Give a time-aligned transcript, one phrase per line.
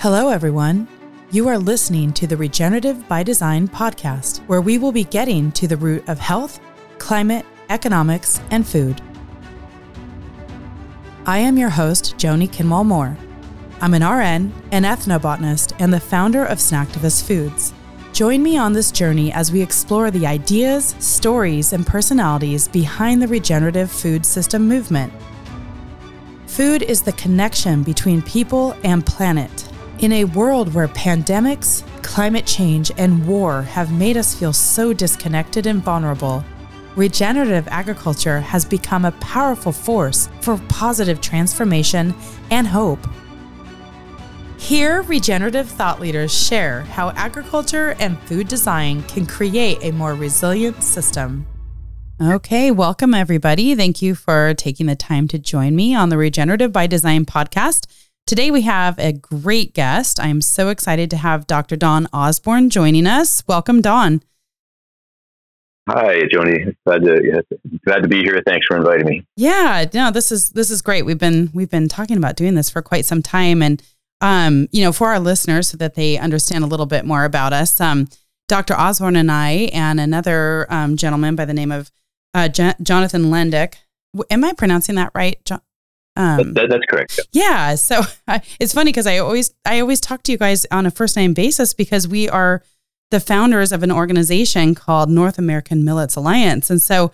[0.00, 0.88] Hello, everyone.
[1.30, 5.68] You are listening to the Regenerative by Design podcast, where we will be getting to
[5.68, 6.58] the root of health,
[6.96, 8.98] climate, economics, and food.
[11.26, 13.14] I am your host, Joni Kindwall Moore.
[13.82, 17.74] I'm an RN, an ethnobotanist, and the founder of Snacktivist Foods.
[18.14, 23.28] Join me on this journey as we explore the ideas, stories, and personalities behind the
[23.28, 25.12] regenerative food system movement.
[26.46, 29.69] Food is the connection between people and planet.
[30.00, 35.66] In a world where pandemics, climate change, and war have made us feel so disconnected
[35.66, 36.42] and vulnerable,
[36.96, 42.14] regenerative agriculture has become a powerful force for positive transformation
[42.50, 43.06] and hope.
[44.56, 50.82] Here, regenerative thought leaders share how agriculture and food design can create a more resilient
[50.82, 51.46] system.
[52.22, 53.74] Okay, welcome everybody.
[53.74, 57.86] Thank you for taking the time to join me on the Regenerative by Design podcast.
[58.30, 60.20] Today we have a great guest.
[60.20, 61.74] I'm so excited to have Dr.
[61.74, 63.42] Don Osborn joining us.
[63.48, 64.22] Welcome, Don.
[65.88, 66.76] Hi, Joni.
[66.86, 67.42] Glad to
[67.84, 68.40] glad to be here.
[68.46, 69.26] Thanks for inviting me.
[69.34, 71.04] Yeah, no, this is this is great.
[71.04, 73.82] We've been we've been talking about doing this for quite some time, and
[74.20, 77.52] um, you know, for our listeners, so that they understand a little bit more about
[77.52, 77.80] us.
[77.80, 78.06] Um,
[78.46, 78.74] Dr.
[78.74, 81.90] Osborn and I, and another um, gentleman by the name of
[82.32, 83.74] uh, J- Jonathan Lendick.
[84.30, 85.44] Am I pronouncing that right?
[85.44, 85.62] Jo-
[86.20, 87.20] um, that, that's correct.
[87.32, 87.74] Yeah.
[87.74, 90.90] So I, it's funny because I always I always talk to you guys on a
[90.90, 92.62] first name basis because we are
[93.10, 97.12] the founders of an organization called North American Millets Alliance, and so.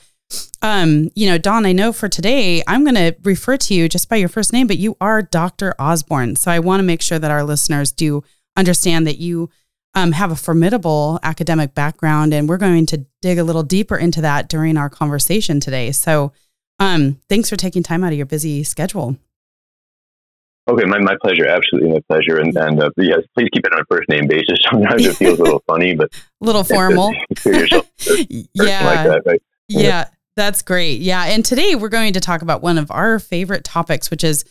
[0.60, 4.08] Um, you know, Don, I know for today I'm going to refer to you just
[4.08, 5.72] by your first name, but you are Dr.
[5.78, 6.34] Osborn.
[6.34, 8.24] So I want to make sure that our listeners do
[8.56, 9.50] understand that you
[9.94, 14.20] um, have a formidable academic background, and we're going to dig a little deeper into
[14.20, 15.92] that during our conversation today.
[15.92, 16.32] So,
[16.78, 19.16] um, thanks for taking time out of your busy schedule.
[20.69, 21.46] Okay, my, my pleasure.
[21.46, 22.38] Absolutely my pleasure.
[22.38, 24.58] And, and uh, yes, please keep it on a first name basis.
[24.70, 27.12] Sometimes it feels a little funny, but a little formal.
[27.44, 27.80] yeah.
[28.55, 29.42] Like that, right?
[29.68, 31.01] Yeah, that's great.
[31.01, 31.24] Yeah.
[31.24, 34.45] And today we're going to talk about one of our favorite topics, which is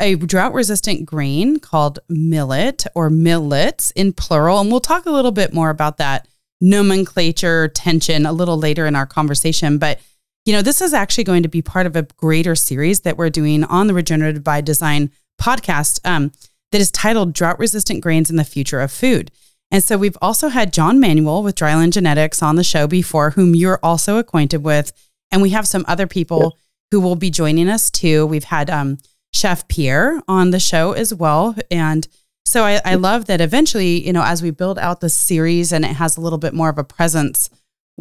[0.00, 4.60] a drought resistant grain called millet or millets in plural.
[4.60, 6.28] And we'll talk a little bit more about that
[6.60, 9.78] nomenclature tension a little later in our conversation.
[9.78, 9.98] But,
[10.44, 13.30] you know, this is actually going to be part of a greater series that we're
[13.30, 15.10] doing on the Regenerative by Design
[15.40, 16.32] podcast um,
[16.72, 19.30] that is titled Drought Resistant Grains in the Future of Food.
[19.70, 23.54] And so we've also had John Manuel with Dryland Genetics on the show before, whom
[23.54, 24.92] you're also acquainted with.
[25.30, 26.58] And we have some other people
[26.90, 28.26] who will be joining us too.
[28.26, 28.98] We've had um,
[29.32, 31.54] Chef Pierre on the show as well.
[31.70, 32.06] And
[32.44, 35.84] so I, I love that eventually, you know, as we build out the series and
[35.84, 37.48] it has a little bit more of a presence,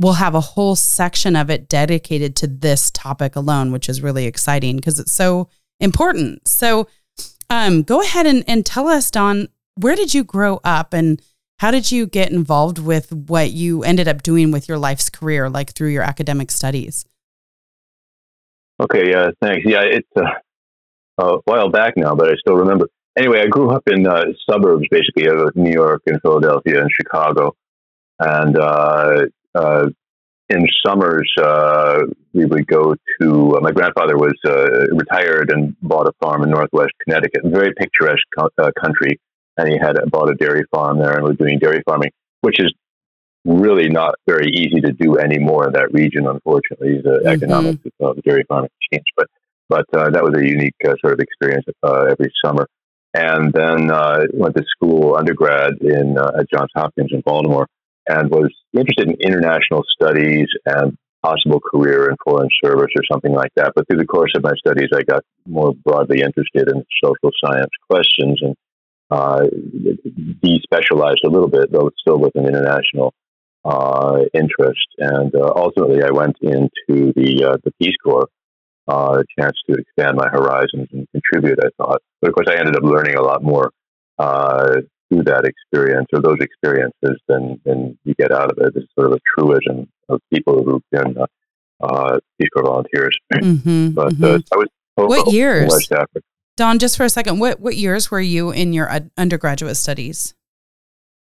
[0.02, 4.26] we'll have a whole section of it dedicated to this topic alone, which is really
[4.26, 5.48] exciting because it's so
[5.80, 6.48] important.
[6.48, 6.88] So
[7.50, 11.22] um, go ahead and, and tell us, Don, where did you grow up and
[11.60, 15.50] how did you get involved with what you ended up doing with your life's career,
[15.50, 17.06] like through your academic studies?
[18.82, 19.64] Okay, yeah, thanks.
[19.64, 20.24] Yeah, it's uh,
[21.20, 22.88] a while back now, but I still remember.
[23.16, 27.56] Anyway, I grew up in uh, suburbs, basically, of New York and Philadelphia and Chicago.
[28.18, 29.26] And uh,
[29.56, 29.88] uh,
[30.50, 32.00] in summers, uh,
[32.34, 33.56] we would go to.
[33.56, 38.26] Uh, my grandfather was uh, retired and bought a farm in Northwest Connecticut, very picturesque
[38.38, 39.20] co- country.
[39.58, 42.74] And he had bought a dairy farm there and was doing dairy farming, which is
[43.46, 47.02] really not very easy to do anymore in that region, unfortunately.
[47.04, 47.28] The mm-hmm.
[47.28, 49.12] economics of dairy farming changed.
[49.16, 49.28] But
[49.70, 52.68] but uh, that was a unique uh, sort of experience uh, every summer.
[53.14, 57.68] And then uh, went to school undergrad in uh, at Johns Hopkins in Baltimore,
[58.08, 63.52] and was interested in international studies and possible career in foreign service or something like
[63.56, 63.74] that.
[63.76, 67.70] But through the course of my studies, I got more broadly interested in social science
[67.90, 68.56] questions and
[69.12, 69.42] uh,
[70.44, 73.14] despecialized a little bit, though still with an international
[73.64, 74.88] uh, interest.
[74.98, 78.28] And uh, ultimately, I went into the uh, the Peace Corps
[78.88, 82.02] uh, a chance to expand my horizons and contribute, I thought.
[82.22, 83.72] But of course, I ended up learning a lot more
[84.18, 84.78] uh,
[85.12, 88.74] through that experience or those experiences than, than you get out of it.
[88.76, 91.26] It's sort of a truism of people who've been uh,
[91.84, 93.18] uh, Peace Corps volunteers.
[93.34, 94.54] Mm-hmm, but uh, mm-hmm.
[94.54, 95.72] I was what years?
[95.72, 96.22] West Africa.
[96.58, 100.36] Don, just for a second, what what years were you in your undergraduate studies?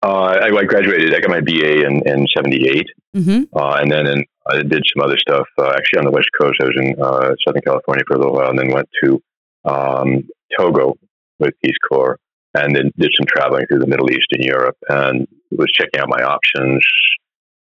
[0.03, 1.15] Uh, I, I, graduated.
[1.15, 2.85] I got my BA in, in 78.
[3.15, 3.57] Mm-hmm.
[3.57, 6.59] Uh, and then in, I did some other stuff uh, actually on the West Coast.
[6.61, 9.23] I was in uh, Southern California for a little while and then went to
[9.63, 10.93] um, Togo
[11.39, 12.19] with Peace Corps
[12.55, 16.07] and then did some traveling through the Middle East and Europe and was checking out
[16.09, 16.85] my options,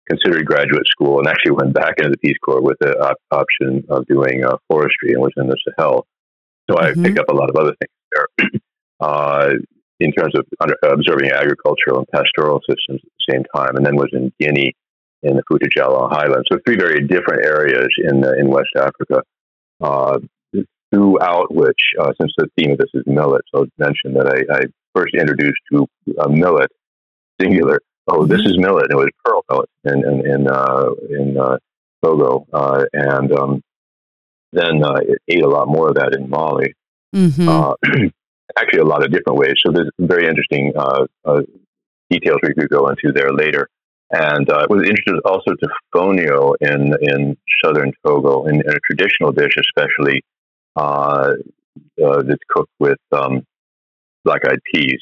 [0.10, 3.84] considered graduate school, and actually went back into the Peace Corps with the op- option
[3.90, 6.08] of doing uh, forestry and was in the Sahel.
[6.70, 7.00] So mm-hmm.
[7.00, 8.50] I picked up a lot of other things there.
[9.00, 9.50] Uh,
[10.00, 13.96] in terms of under, observing agricultural and pastoral systems at the same time, and then
[13.96, 14.74] was in Guinea
[15.22, 16.48] in the Fouta Highlands.
[16.52, 19.22] So three very different areas in in West Africa.
[19.80, 20.18] Uh,
[20.94, 24.56] throughout which, uh, since the theme of this is millet, so I'll mention that I,
[24.56, 24.62] I
[24.96, 25.88] first introduced to
[26.20, 26.72] a millet
[27.40, 27.80] singular.
[28.08, 28.52] Oh, this mm-hmm.
[28.52, 28.88] is millet.
[28.90, 31.58] And it was pearl millet in in in, uh, in uh,
[32.04, 33.64] Togo, uh, and um,
[34.54, 36.74] then uh, it ate a lot more of that in Mali.
[37.16, 37.50] Mm-hmm.
[37.50, 37.74] Uh,
[38.58, 39.56] actually, a lot of different ways.
[39.66, 40.74] So there's very interesting
[42.10, 43.68] details we could go into there later.
[44.10, 49.34] And uh, was interested also to fonio in in southern Togo, in, in a traditional
[49.34, 50.24] dish, especially
[50.78, 51.34] uh,
[52.06, 53.46] uh, that's cooked with um,
[54.24, 55.00] black-eyed peas,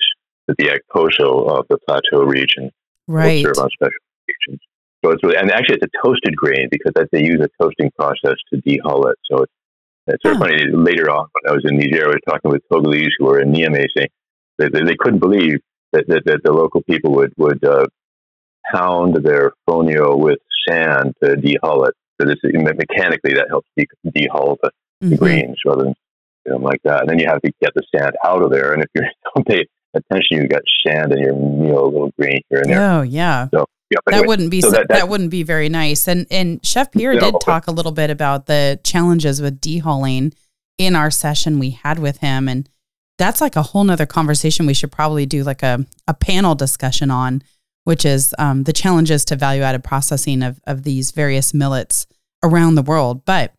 [0.48, 2.72] that the ekposo of the plateau region
[3.08, 3.44] right.
[3.44, 4.62] serve on special occasions.
[5.04, 8.36] So it's really, and actually it's a toasted grain because they use a toasting process
[8.52, 9.18] to dehull it.
[9.30, 9.54] So it's,
[10.08, 10.66] it's sort of funny.
[10.72, 13.52] Later on, when I was in Niger, I was talking with Togolese who were in
[13.52, 14.10] Niamey saying
[14.60, 15.60] that they, they couldn't believe
[15.94, 17.88] that, that, that, the local people would, would uh,
[18.74, 21.94] pound their fonio with sand to dehull it.
[22.20, 24.72] So this mechanically that helps de- dehull the,
[25.06, 25.12] mm-hmm.
[25.12, 25.96] the grains rather than
[26.46, 27.02] you know, like that.
[27.02, 28.74] And then you have to get the sand out of there.
[28.74, 29.02] And if you
[29.36, 32.82] don't pay attention, you got sand in your meal, a little grain here and there.
[32.82, 33.48] Oh yeah.
[33.54, 36.08] So yeah, anyway, that wouldn't be so that, that, that, wouldn't be very nice.
[36.08, 40.34] And and Chef Pierre no, did talk a little bit about the challenges with dehulling
[40.78, 42.68] in our session we had with him, and
[43.18, 44.66] that's like a whole nother conversation.
[44.66, 47.44] We should probably do like a a panel discussion on,
[47.84, 52.08] which is um, the challenges to value added processing of of these various millets
[52.42, 53.24] around the world.
[53.24, 53.54] But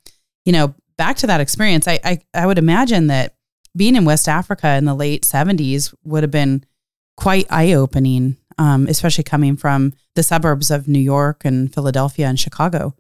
[0.45, 3.35] you know, back to that experience, I I, I would imagine that
[3.77, 6.65] being in West Africa in the late seventies would have been
[7.17, 12.39] quite eye opening um, especially coming from the suburbs of New York and Philadelphia and
[12.39, 12.95] Chicago.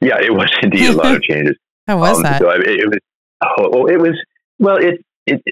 [0.00, 1.56] Yeah, it was indeed a lot of changes.
[1.86, 2.40] How was um, that?
[2.40, 2.98] So it, it was.
[3.44, 4.18] Oh, it was.
[4.58, 5.42] Well, it, it.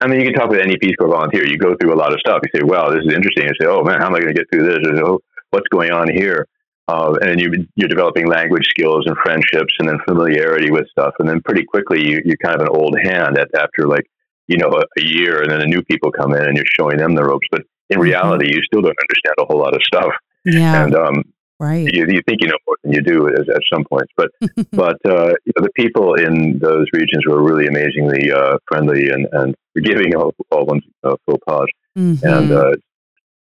[0.00, 1.46] I mean, you can talk with any Peace Corps volunteer.
[1.46, 2.40] You go through a lot of stuff.
[2.44, 4.38] You say, "Wow, this is interesting." You say, "Oh man, how am I going to
[4.38, 6.46] get through this?" And, oh, what's going on here?
[6.90, 11.14] Uh, and you, you're developing language skills and friendships, and then familiarity with stuff.
[11.20, 14.06] And then pretty quickly, you, you're kind of an old hand at, after like
[14.48, 16.96] you know a, a year, and then the new people come in, and you're showing
[16.96, 17.46] them the ropes.
[17.52, 18.02] But in mm-hmm.
[18.02, 20.12] reality, you still don't understand a whole lot of stuff.
[20.44, 20.82] Yeah.
[20.82, 21.22] And um,
[21.60, 21.86] right.
[21.92, 24.30] You, you, think you know more than you do at, at some points, but
[24.72, 29.28] but uh, you know, the people in those regions were really amazingly uh, friendly and,
[29.30, 31.66] and forgiving of all one's uh, faux pas,
[31.96, 32.26] mm-hmm.
[32.26, 32.72] and uh,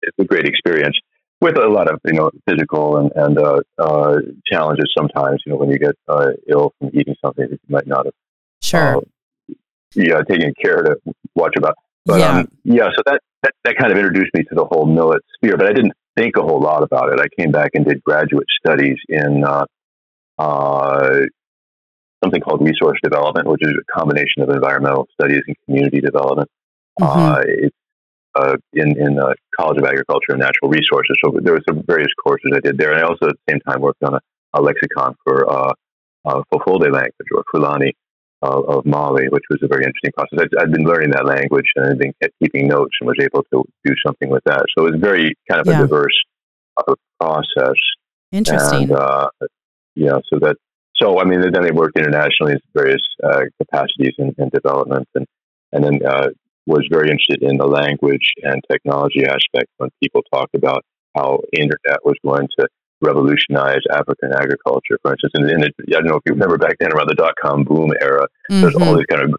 [0.02, 0.96] it's a great experience
[1.40, 4.16] with a lot of you know physical and and uh, uh,
[4.46, 5.42] challenges sometimes.
[5.44, 8.14] You know, when you get uh, ill from eating something that you might not have.
[8.62, 8.96] Sure.
[8.96, 9.00] Uh,
[9.94, 10.96] yeah, taking care to
[11.34, 11.74] watch about.
[12.04, 12.38] But yeah.
[12.38, 15.56] Um, yeah, so that, that, that kind of introduced me to the whole millet sphere,
[15.56, 17.20] but I didn't think a whole lot about it.
[17.20, 19.64] I came back and did graduate studies in uh,
[20.38, 21.20] uh,
[22.22, 26.48] something called resource development, which is a combination of environmental studies and community development.
[27.00, 27.18] Mm-hmm.
[27.18, 27.76] Uh, it's
[28.36, 31.16] uh, in in the College of Agriculture and Natural Resources.
[31.24, 33.60] So there were some various courses I did there, and I also at the same
[33.60, 34.20] time worked on a,
[34.54, 35.72] a lexicon for uh,
[36.24, 37.92] uh, language or Fulani,
[38.42, 40.38] of, of Mali, which was a very interesting process.
[40.40, 42.12] I'd, I'd, been learning that language and I'd been
[42.42, 44.64] keeping notes and was able to do something with that.
[44.76, 45.78] So it was very kind of yeah.
[45.78, 46.16] a diverse
[46.76, 47.76] uh, process.
[48.32, 48.90] Interesting.
[48.90, 49.28] And, uh,
[49.94, 50.56] yeah, so that
[50.96, 55.26] so I mean, then they worked internationally in various uh, capacities and, and, development, and
[55.72, 56.28] and then uh,
[56.66, 60.84] was very interested in the language and technology aspect when people talked about
[61.16, 62.68] how internet was going to
[63.00, 65.32] revolutionize African agriculture, for instance.
[65.34, 67.64] And, and it, I don't know if you remember back then around the dot com
[67.64, 68.60] boom era, mm-hmm.
[68.60, 69.34] there's all these kind of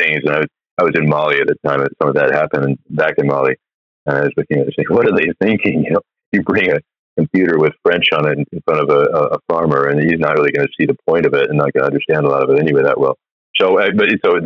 [0.00, 0.20] things.
[0.24, 2.64] And I was, I was in Mali at the time that some of that happened,
[2.64, 3.54] and back in Mali,
[4.06, 5.84] and I was looking at it saying, what are they thinking?
[5.84, 6.00] You know,
[6.32, 6.80] you bring a
[7.18, 10.50] computer with French on it in front of a, a farmer, and he's not really
[10.50, 12.50] going to see the point of it and not going to understand a lot of
[12.50, 13.16] it anyway that well.
[13.56, 14.40] So, but so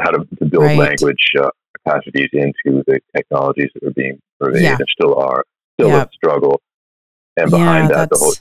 [0.00, 0.78] how to, to build right.
[0.78, 4.76] language uh, capacities into the technologies that are being pervaded yeah.
[4.78, 5.44] and still are
[5.78, 6.08] still yep.
[6.08, 6.60] a struggle
[7.36, 8.34] and behind yeah, that the whole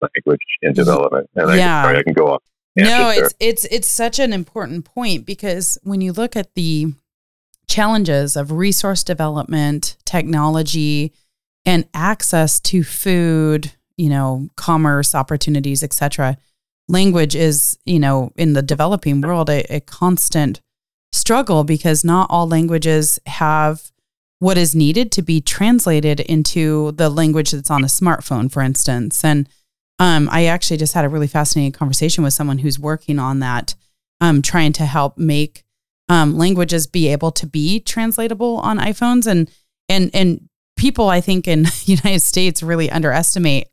[0.00, 1.28] language in development.
[1.34, 1.80] And yeah.
[1.80, 2.42] I, sorry, I can go off.
[2.76, 6.92] No, it's it's it's such an important point because when you look at the
[7.66, 11.12] challenges of resource development, technology,
[11.64, 16.38] and access to food, you know, commerce opportunities, etc.
[16.88, 20.60] Language is, you know, in the developing world a, a constant
[21.18, 23.90] struggle because not all languages have
[24.38, 29.24] what is needed to be translated into the language that's on a smartphone, for instance.
[29.24, 29.48] And
[29.98, 33.74] um, I actually just had a really fascinating conversation with someone who's working on that,
[34.20, 35.64] um, trying to help make
[36.08, 39.26] um, languages be able to be translatable on iPhones.
[39.26, 39.50] And
[39.88, 43.68] and and people, I think, in the United States really underestimate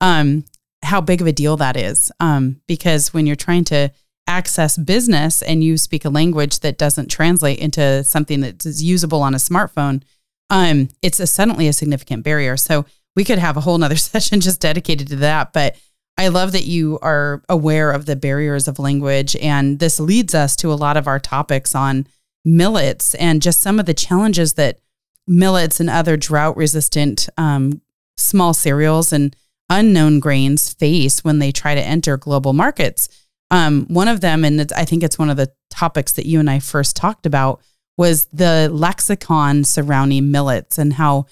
[0.00, 0.44] um,
[0.82, 3.90] how big of a deal that is, um, because when you're trying to
[4.26, 9.22] access business and you speak a language that doesn't translate into something that is usable
[9.22, 10.02] on a smartphone,
[10.50, 12.56] um, it's a, suddenly a significant barrier.
[12.56, 15.52] So we could have a whole nother session just dedicated to that.
[15.52, 15.76] But
[16.16, 19.34] I love that you are aware of the barriers of language.
[19.36, 22.06] And this leads us to a lot of our topics on
[22.44, 24.78] millets and just some of the challenges that
[25.26, 27.80] millets and other drought resistant um,
[28.16, 29.34] small cereals and
[29.70, 33.08] unknown grains face when they try to enter global markets.
[33.54, 36.50] Um, one of them, and I think it's one of the topics that you and
[36.50, 37.60] I first talked about,
[37.96, 41.26] was the lexicon surrounding millets and how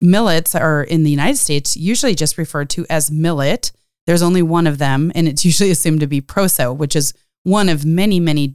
[0.00, 3.72] millets are in the United States usually just referred to as millet.
[4.06, 7.12] There's only one of them, and it's usually assumed to be proso, which is
[7.42, 8.54] one of many, many,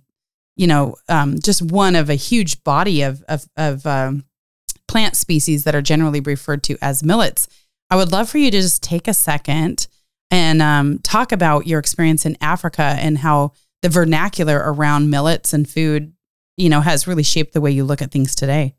[0.56, 4.24] you know, um, just one of a huge body of of, of um,
[4.88, 7.50] plant species that are generally referred to as millets.
[7.90, 9.90] I would love for you to just take a second
[10.32, 15.68] and um, talk about your experience in Africa and how the vernacular around millets and
[15.68, 16.14] food,
[16.58, 18.76] you know, has really shaped the way you look at things today.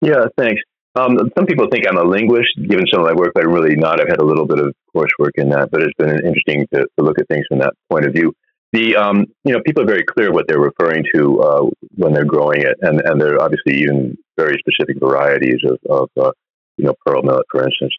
[0.00, 0.62] Yeah, thanks.
[0.94, 3.76] Um, some people think I'm a linguist, given some of my work, but I'm really
[3.76, 4.00] not.
[4.00, 7.04] I've had a little bit of coursework in that, but it's been interesting to, to
[7.04, 8.32] look at things from that point of view.
[8.72, 12.24] The um, you know people are very clear what they're referring to uh, when they're
[12.24, 16.32] growing it, and and there are obviously even very specific varieties of, of uh,
[16.76, 17.94] you know pearl millet, for instance.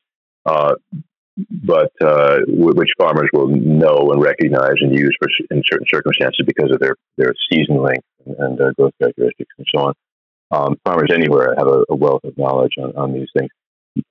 [0.46, 0.76] Uh,
[1.50, 6.72] but uh, which farmers will know and recognize and use for in certain circumstances because
[6.72, 9.94] of their their season length and, uh, growth characteristics and so on.
[10.50, 13.50] Um, farmers anywhere have a, a, wealth of knowledge on, on these things,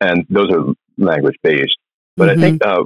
[0.00, 1.76] and those are language based.
[2.16, 2.38] But mm-hmm.
[2.38, 2.84] I think uh,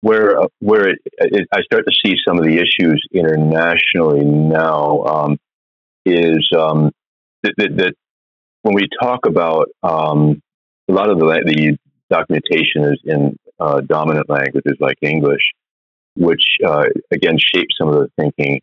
[0.00, 5.02] where uh, where it, it, I start to see some of the issues internationally now
[5.04, 5.38] um,
[6.06, 6.90] is um,
[7.42, 7.94] that, that, that,
[8.62, 10.42] when we talk about um,
[10.88, 11.76] a lot of the, the
[12.10, 15.52] documentation is in uh, dominant languages like English,
[16.16, 18.60] which uh, again shapes some of the thinking,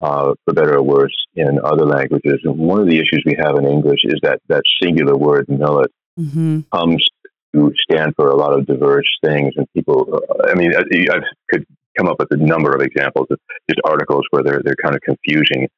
[0.00, 2.40] uh, for better or worse, in other languages.
[2.44, 5.90] And one of the issues we have in English is that that singular word millet
[6.18, 6.60] mm-hmm.
[6.72, 7.06] comes
[7.54, 10.20] to stand for a lot of diverse things, and people.
[10.30, 11.20] Uh, I mean, I, I
[11.50, 14.94] could come up with a number of examples of just articles where they're they're kind
[14.94, 15.68] of confusing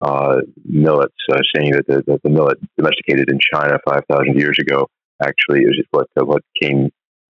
[0.00, 4.88] uh, millets, uh, saying that the, the, the, millet domesticated in China 5,000 years ago
[5.22, 6.90] actually is what uh, what came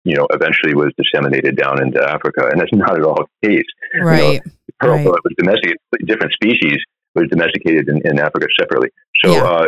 [0.07, 3.67] you know, eventually was disseminated down into Africa, and that's not at all the case.
[4.01, 4.35] Right.
[4.35, 4.41] You know,
[4.79, 5.07] pearl right.
[5.07, 6.79] was domesticated, different species
[7.15, 8.91] was domesticated in, in Africa separately.
[9.25, 9.43] So yeah.
[9.43, 9.67] uh,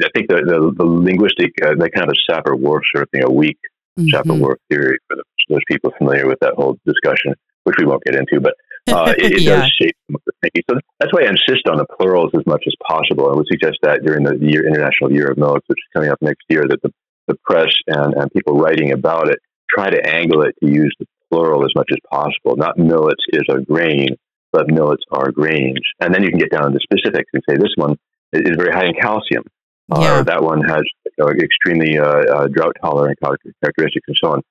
[0.00, 3.24] I think the, the, the linguistic, uh, that kind of a Sapir-Whorf sort of thing,
[3.24, 3.58] a weak
[3.98, 4.08] mm-hmm.
[4.14, 5.16] Sapir-Whorf theory for
[5.50, 8.54] those people familiar with that whole discussion, which we won't get into, but
[8.90, 9.60] uh, it, it yeah.
[9.60, 10.62] does shape the thinking.
[10.70, 13.30] So that's why I insist on the plurals as much as possible.
[13.30, 16.18] I would suggest that during the year, International Year of Millets, which is coming up
[16.20, 16.90] next year, that the
[17.28, 19.38] the press and, and people writing about it
[19.70, 22.56] try to angle it to use the plural as much as possible.
[22.56, 24.08] Not millets is a grain,
[24.52, 25.80] but millets are grains.
[26.00, 27.96] And then you can get down to specifics and say this one
[28.32, 29.44] is very high in calcium.
[29.90, 30.12] Uh, yeah.
[30.14, 34.42] Uh, that one has you know, extremely uh, uh, drought tolerant characteristics and so on.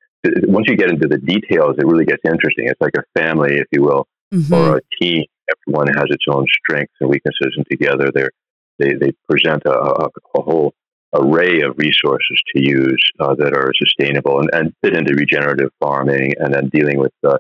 [0.43, 2.67] Once you get into the details, it really gets interesting.
[2.67, 4.53] It's like a family, if you will, mm-hmm.
[4.53, 5.23] or a team.
[5.67, 10.41] Everyone has its own strengths and weaknesses, and together they they present a, a, a
[10.41, 10.73] whole
[11.13, 16.33] array of resources to use uh, that are sustainable and, and, fit into regenerative farming
[16.39, 17.37] and then dealing with uh,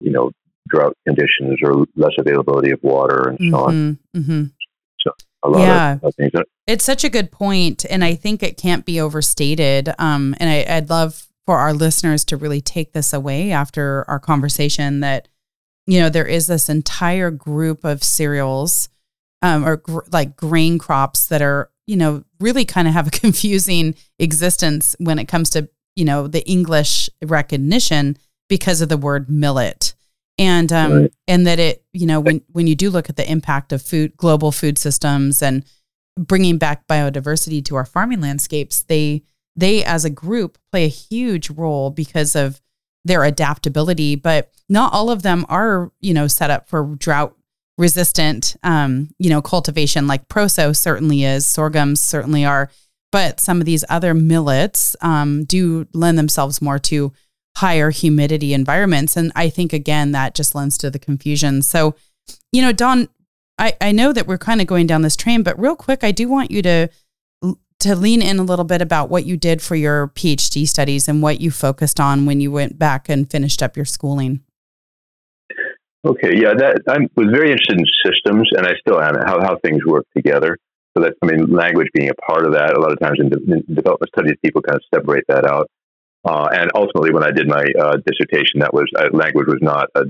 [0.00, 0.30] you know
[0.68, 3.74] drought conditions or less availability of water and so on.
[3.74, 4.20] Mm-hmm.
[4.20, 4.44] mm-hmm.
[5.00, 5.12] So
[5.44, 5.98] a lot yeah.
[6.02, 6.32] of, things.
[6.66, 9.92] It's such a good point, and I think it can't be overstated.
[9.98, 14.20] Um, and I, I'd love for our listeners to really take this away after our
[14.20, 15.28] conversation that
[15.86, 18.88] you know there is this entire group of cereals
[19.42, 23.10] um, or gr- like grain crops that are you know, really kind of have a
[23.24, 28.16] confusing existence when it comes to, you know, the English recognition
[28.48, 29.94] because of the word millet.
[30.38, 31.12] And um right.
[31.28, 34.16] and that it, you know, when when you do look at the impact of food
[34.16, 35.66] global food systems and
[36.18, 39.22] bringing back biodiversity to our farming landscapes, they
[39.54, 42.62] they as a group play a huge role because of
[43.04, 47.36] their adaptability, but not all of them are, you know, set up for drought
[47.78, 52.70] resistant, um, you know, cultivation like proso certainly is, sorghums certainly are,
[53.10, 57.12] but some of these other millets um, do lend themselves more to
[57.56, 59.16] higher humidity environments.
[59.16, 61.62] And I think again that just lends to the confusion.
[61.62, 61.94] So,
[62.50, 63.08] you know, Don,
[63.58, 66.12] I, I know that we're kind of going down this train, but real quick, I
[66.12, 66.88] do want you to
[67.80, 71.20] to lean in a little bit about what you did for your PhD studies and
[71.20, 74.40] what you focused on when you went back and finished up your schooling.
[76.04, 79.56] Okay, yeah, that I was very interested in systems, and I still am how how
[79.64, 80.58] things work together.
[80.96, 82.74] So that I mean, language being a part of that.
[82.74, 85.70] A lot of times in, de- in development studies, people kind of separate that out.
[86.24, 89.88] Uh, and ultimately, when I did my uh, dissertation, that was uh, language was not
[89.94, 90.02] a,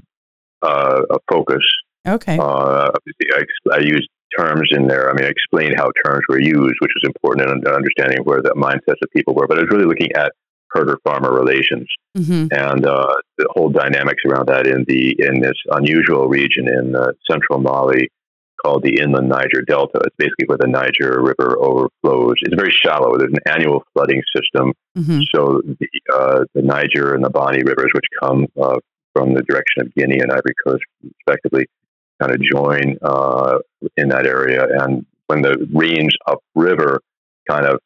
[0.63, 1.63] uh, a focus.
[2.07, 2.39] Okay.
[2.39, 2.91] Uh,
[3.37, 5.11] I, I used terms in there.
[5.11, 8.55] I mean, I explained how terms were used, which was important in understanding where the
[8.57, 9.47] mindsets of people were.
[9.47, 10.33] But I was really looking at
[10.73, 12.47] herder farmer relations mm-hmm.
[12.51, 17.13] and uh, the whole dynamics around that in the in this unusual region in uh,
[17.31, 18.09] central Mali
[18.65, 20.01] called the Inland Niger Delta.
[20.05, 22.35] It's basically where the Niger River overflows.
[22.43, 23.19] It's very shallow.
[23.19, 24.73] There's an annual flooding system.
[24.97, 25.21] Mm-hmm.
[25.35, 28.79] So the, uh, the Niger and the Bani rivers, which come uh,
[29.15, 31.67] from the direction of Guinea and Ivory Coast, respectively,
[32.21, 33.59] kind of join uh,
[33.97, 34.67] in that area.
[34.81, 37.01] And when the rains upriver
[37.49, 37.81] kind of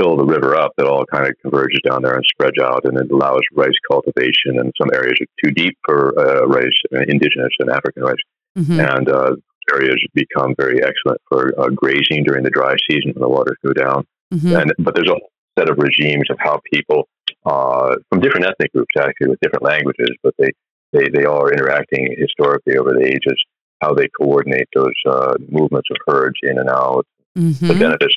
[0.00, 2.98] fill the river up, it all kind of converges down there and spreads out, and
[2.98, 4.58] it allows rice cultivation.
[4.58, 8.16] And some areas are too deep for uh, rice, uh, indigenous and African rice,
[8.58, 8.80] mm-hmm.
[8.80, 9.36] and uh,
[9.72, 13.72] areas become very excellent for uh, grazing during the dry season when the waters go
[13.72, 14.06] down.
[14.32, 14.56] Mm-hmm.
[14.56, 15.18] And but there's a
[15.58, 17.08] set of regimes of how people
[17.46, 20.50] uh, from different ethnic groups actually with different languages, but they
[20.92, 23.42] they, they are interacting historically over the ages
[23.80, 27.66] how they coordinate those uh, movements of herds in and out, mm-hmm.
[27.66, 28.16] the benefits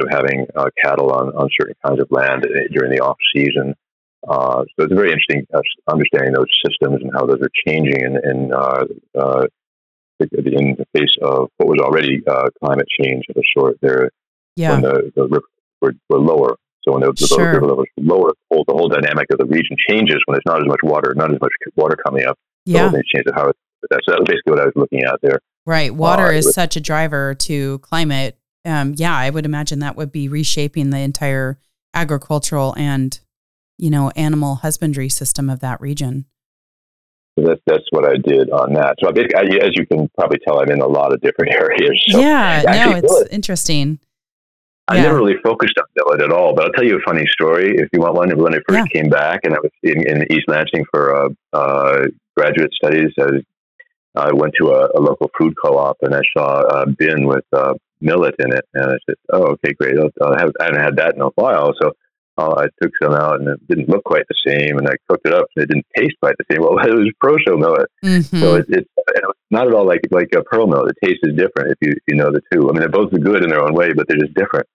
[0.00, 3.74] of having uh, cattle on, on certain kinds of land uh, during the off season.
[4.28, 8.16] Uh, so it's very interesting uh, understanding those systems and how those are changing in,
[8.24, 8.84] in, uh,
[9.18, 9.46] uh,
[10.20, 12.20] in the face of what was already
[12.62, 14.10] climate change of a sort there
[14.56, 14.72] yeah.
[14.72, 15.42] when the, the rivers
[15.80, 16.56] were, were lower.
[16.84, 17.52] So when the, the sure.
[17.52, 20.60] river levels lower, the whole, the whole dynamic of the region changes when there's not
[20.60, 22.38] as much water, not as much water coming up.
[22.64, 22.90] Yeah.
[22.90, 23.52] So changes how
[23.90, 25.40] that's that was basically what I was looking at there.
[25.66, 25.94] Right.
[25.94, 28.38] Water uh, is was, such a driver to climate.
[28.64, 31.58] Um, yeah, I would imagine that would be reshaping the entire
[31.94, 33.18] agricultural and,
[33.78, 36.26] you know, animal husbandry system of that region.
[37.38, 38.96] So that's that's what I did on that.
[39.00, 42.02] So I I, as you can probably tell, I'm in a lot of different areas.
[42.08, 43.98] So yeah, no, it's interesting.
[44.88, 45.02] I yeah.
[45.02, 47.88] never really focused on millet at all, but I'll tell you a funny story if
[47.92, 48.36] you want one.
[48.36, 49.02] When I first yeah.
[49.02, 53.26] came back, and I was in, in East Lansing for uh, uh, graduate studies, I
[53.26, 53.42] was
[54.16, 57.74] I went to a, a local food co-op and I saw a bin with uh,
[58.00, 59.98] millet in it, and I said, "Oh, okay, great.
[59.98, 61.92] I'll, I'll have, I haven't had that in a while." So
[62.38, 64.78] uh, I took some out, and it didn't look quite the same.
[64.78, 66.62] And I cooked it up, and it didn't taste quite the same.
[66.62, 68.40] Well, it was Proso millet, mm-hmm.
[68.40, 68.88] so it, it's
[69.50, 70.94] not at all like like a pearl millet.
[71.00, 72.68] The taste is different if you if you know the two.
[72.68, 74.66] I mean, they're both good in their own way, but they're just different.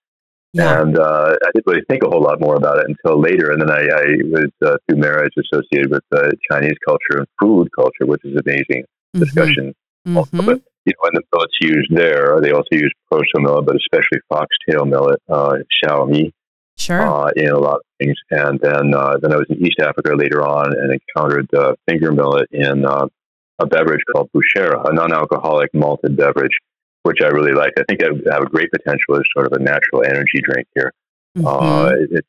[0.56, 0.80] Yeah.
[0.80, 3.50] And uh, I didn't really think a whole lot more about it until later.
[3.50, 7.68] And then I, I was uh, through marriage associated with uh, Chinese culture and food
[7.76, 9.20] culture, which is amazing mm-hmm.
[9.20, 9.74] discussion.
[10.08, 10.46] Mm-hmm.
[10.46, 14.20] But you know, and the millets used there, they also use proso millet, but especially
[14.28, 16.32] foxtail millet, uh, xiaomi,
[16.78, 18.14] sure, uh, in a lot of things.
[18.30, 22.12] And then uh, then I was in East Africa later on and encountered uh, finger
[22.12, 23.06] millet in uh,
[23.58, 26.56] a beverage called bushera, a non-alcoholic malted beverage,
[27.02, 27.72] which I really like.
[27.78, 30.92] I think I have a great potential as sort of a natural energy drink here.
[31.36, 31.46] Mm-hmm.
[31.46, 32.28] Uh, it, it's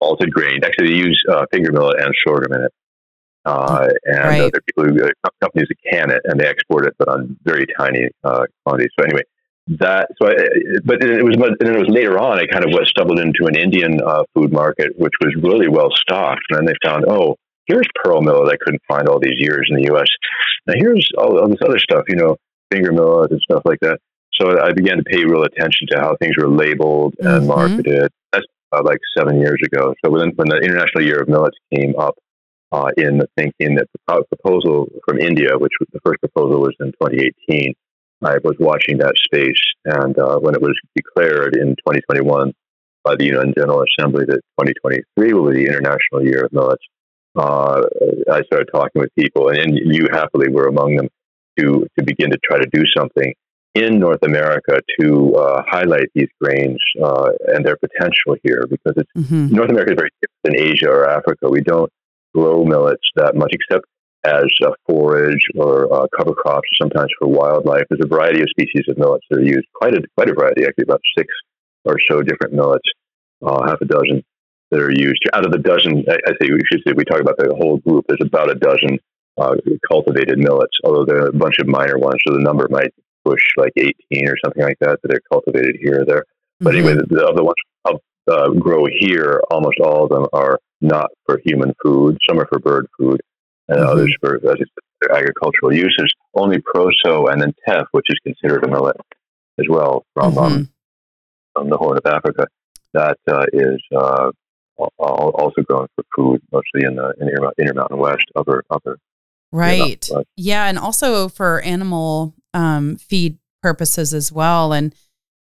[0.00, 0.62] malted grain.
[0.62, 2.72] Actually, they use uh, finger millet and sorghum in it.
[3.44, 4.40] Uh, and right.
[4.40, 7.08] uh, there are people who, uh, companies that can it and they export it, but
[7.08, 8.90] on very tiny uh, quantities.
[8.98, 9.22] So anyway,
[9.66, 10.34] that so, I,
[10.84, 12.38] but it was, but then it was later on.
[12.38, 16.42] I kind of stumbled into an Indian uh, food market, which was really well stocked,
[16.50, 19.76] and then they found, oh, here's pearl millet I couldn't find all these years in
[19.76, 20.08] the U.S.
[20.66, 22.36] Now here's all, all this other stuff, you know,
[22.70, 23.98] finger millet and stuff like that.
[24.40, 27.46] So I began to pay real attention to how things were labeled and mm-hmm.
[27.46, 28.10] marketed.
[28.32, 29.94] That's uh, like seven years ago.
[30.04, 32.16] So when, when the International Year of Millets came up,
[32.74, 36.74] uh, in the thinking that the proposal from India, which was, the first proposal was
[36.80, 37.72] in 2018,
[38.22, 42.52] I was watching that space, and uh, when it was declared in 2021
[43.04, 46.82] by the UN General Assembly that 2023 will be the International Year of Millets,
[47.36, 47.82] uh,
[48.32, 51.08] I started talking with people, and you happily were among them
[51.58, 53.34] to to begin to try to do something
[53.74, 59.12] in North America to uh, highlight these grains uh, and their potential here, because it's
[59.16, 59.54] mm-hmm.
[59.54, 61.48] North America is very different than Asia or Africa.
[61.48, 61.90] We don't
[62.34, 63.86] grow millets that much, except
[64.24, 67.84] as a forage or uh, cover crops, or sometimes for wildlife.
[67.90, 70.64] There's a variety of species of millets that are used, quite a, quite a variety,
[70.64, 71.28] actually, about six
[71.84, 72.88] or so different millets,
[73.44, 74.24] uh, half a dozen
[74.70, 75.22] that are used.
[75.34, 77.78] Out of the dozen, I, I say we should say we talk about the whole
[77.78, 78.06] group.
[78.08, 78.98] There's about a dozen
[79.36, 82.92] uh, cultivated millets, although there are a bunch of minor ones, so the number might
[83.24, 83.92] push like 18
[84.28, 86.24] or something like that that are cultivated here or there.
[86.60, 86.88] But mm-hmm.
[86.88, 87.56] anyway, the, the, of the ones
[88.30, 92.18] uh, grow here, almost all of them are not for human food.
[92.28, 93.20] Some are for bird food,
[93.68, 93.88] and mm-hmm.
[93.88, 96.12] others for as said, agricultural uses.
[96.34, 98.96] Only proso and then teff, which is considered a millet
[99.58, 100.54] as well from um, mm-hmm.
[100.54, 100.70] um,
[101.52, 102.46] from the Horn of Africa,
[102.92, 104.30] that uh, is uh,
[104.76, 108.98] also grown for food, mostly in the in the Intermountain West, upper upper.
[109.52, 110.08] Right.
[110.36, 114.72] Yeah, and also for animal um, feed purposes as well.
[114.72, 114.92] And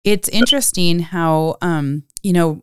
[0.05, 2.63] it's interesting how um, you know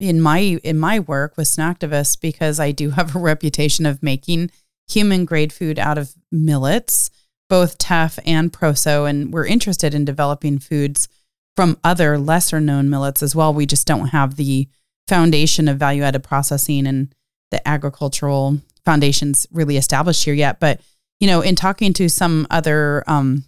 [0.00, 4.50] in my in my work with Snacktivist because I do have a reputation of making
[4.88, 7.10] human grade food out of millets.
[7.48, 11.08] both teff and proso and we're interested in developing foods
[11.56, 14.68] from other lesser known millets as well we just don't have the
[15.08, 17.12] foundation of value added processing and
[17.50, 20.80] the agricultural foundations really established here yet but
[21.18, 23.44] you know in talking to some other um,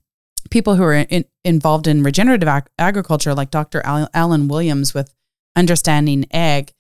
[0.51, 3.81] people who are in, involved in regenerative ag- agriculture like dr
[4.13, 5.15] allen williams with
[5.57, 6.73] understanding ag,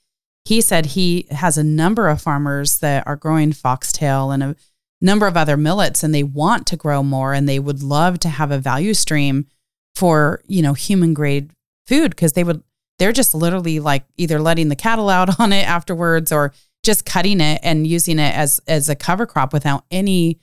[0.44, 4.56] he said he has a number of farmers that are growing foxtail and a
[5.00, 8.28] number of other millets and they want to grow more and they would love to
[8.28, 9.46] have a value stream
[9.94, 11.52] for, you know, human grade
[11.87, 12.62] food because they would
[12.98, 17.40] they're just literally like either letting the cattle out on it afterwards or just cutting
[17.40, 20.40] it and using it as as a cover crop without any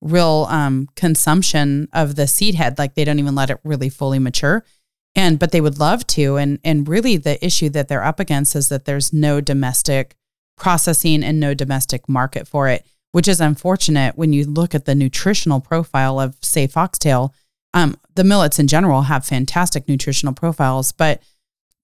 [0.00, 2.78] real um, consumption of the seed head.
[2.78, 4.64] Like they don't even let it really fully mature
[5.14, 6.36] and but they would love to.
[6.36, 10.16] And and really the issue that they're up against is that there's no domestic
[10.56, 14.94] processing and no domestic market for it which is unfortunate when you look at the
[14.94, 17.32] nutritional profile of say foxtail.
[17.74, 21.22] Um, the millets in general have fantastic nutritional profiles but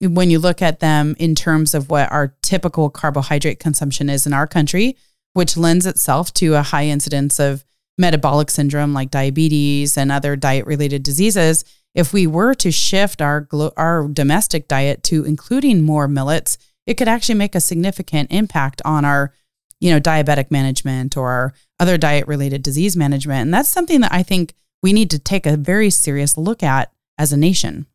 [0.01, 4.33] when you look at them in terms of what our typical carbohydrate consumption is in
[4.33, 4.97] our country
[5.33, 7.65] which lends itself to a high incidence of
[7.97, 13.47] metabolic syndrome like diabetes and other diet related diseases if we were to shift our
[13.77, 19.05] our domestic diet to including more millets, it could actually make a significant impact on
[19.05, 19.33] our,
[19.79, 23.41] you know, diabetic management or our other diet related disease management.
[23.41, 26.91] And that's something that I think we need to take a very serious look at
[27.17, 27.85] as a nation.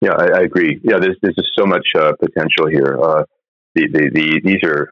[0.00, 0.80] Yeah, I, I agree.
[0.82, 2.98] Yeah, there's, there's just so much uh, potential here.
[3.00, 3.24] Uh,
[3.74, 4.90] the, the, the, these are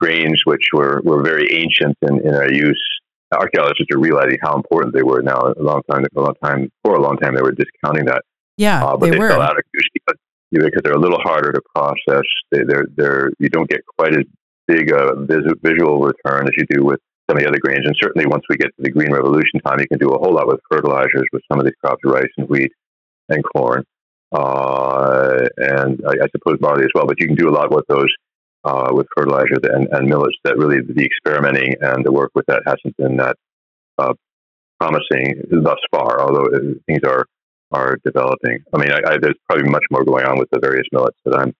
[0.00, 2.82] grains which were, were very ancient in, in our use
[3.32, 5.52] archaeologists are realizing how important they were now.
[5.56, 8.22] A long time, a long time, for a long time, they were discounting that.
[8.56, 10.18] Yeah, uh, but they, they fell out of use because,
[10.52, 12.24] because they're a little harder to process.
[12.52, 14.24] They, they're, they're, you don't get quite as
[14.68, 17.84] big a vis- visual return as you do with some of the other grains.
[17.84, 20.34] And certainly, once we get to the green revolution time, you can do a whole
[20.34, 22.70] lot with fertilizers with some of these crops, rice and wheat
[23.28, 23.82] and corn,
[24.32, 27.06] uh, and I, I suppose barley as well.
[27.06, 28.08] But you can do a lot with those
[28.64, 32.62] uh, with fertilizer and, and millets that really the experimenting and the work with that
[32.66, 33.36] hasn't been that
[33.98, 34.14] uh,
[34.80, 36.48] promising thus far, although
[36.86, 37.26] things are
[37.72, 38.62] are developing.
[38.72, 41.34] I mean, I, I, there's probably much more going on with the various millets that
[41.36, 41.52] I'm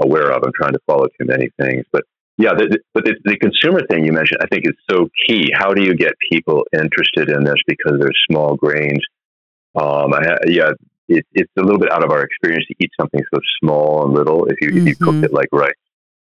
[0.00, 0.42] aware of.
[0.42, 2.02] I'm trying to follow too many things, but
[2.38, 5.50] yeah, the, the, but the, the, consumer thing you mentioned, I think, is so key.
[5.54, 9.02] How do you get people interested in this because they're small grains?
[9.76, 10.70] Um, I, yeah,
[11.08, 14.14] it, it's a little bit out of our experience to eat something so small and
[14.14, 14.78] little if you mm-hmm.
[14.78, 15.24] if you cook mm-hmm.
[15.24, 15.72] it like rice.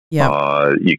[0.09, 0.29] Yeah.
[0.29, 0.95] Uh, you,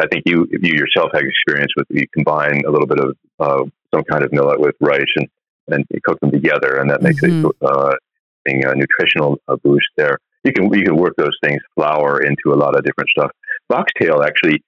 [0.00, 3.64] I think you you yourself have experience with you combine a little bit of uh,
[3.94, 5.28] some kind of millet with rice and
[5.68, 7.46] and cook them together, and that makes mm-hmm.
[7.64, 7.94] a, uh,
[8.46, 10.18] a nutritional uh, boost there.
[10.44, 13.30] You can you can work those things flour into a lot of different stuff.
[13.68, 14.62] Foxtail actually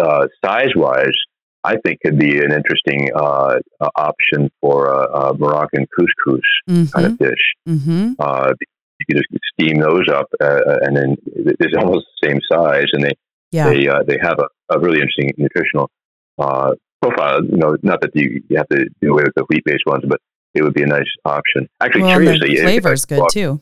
[0.00, 1.16] uh, size wise,
[1.62, 3.58] I think could be an interesting uh,
[3.96, 6.84] option for a, a Moroccan couscous mm-hmm.
[6.86, 7.54] kind of dish.
[7.68, 8.12] Mm-hmm.
[8.18, 8.52] Uh,
[9.00, 12.86] you can just steam those up, uh, uh and then it's almost the same size,
[12.92, 13.12] and they
[13.50, 13.68] yeah.
[13.68, 15.90] they uh, they have a, a, really interesting nutritional
[16.38, 17.44] uh, profile.
[17.44, 20.04] You know, not that you, you have to do away with the wheat based ones,
[20.06, 20.20] but
[20.54, 21.68] it would be a nice option.
[21.80, 23.60] Actually, well, curiously, the flavor is good too.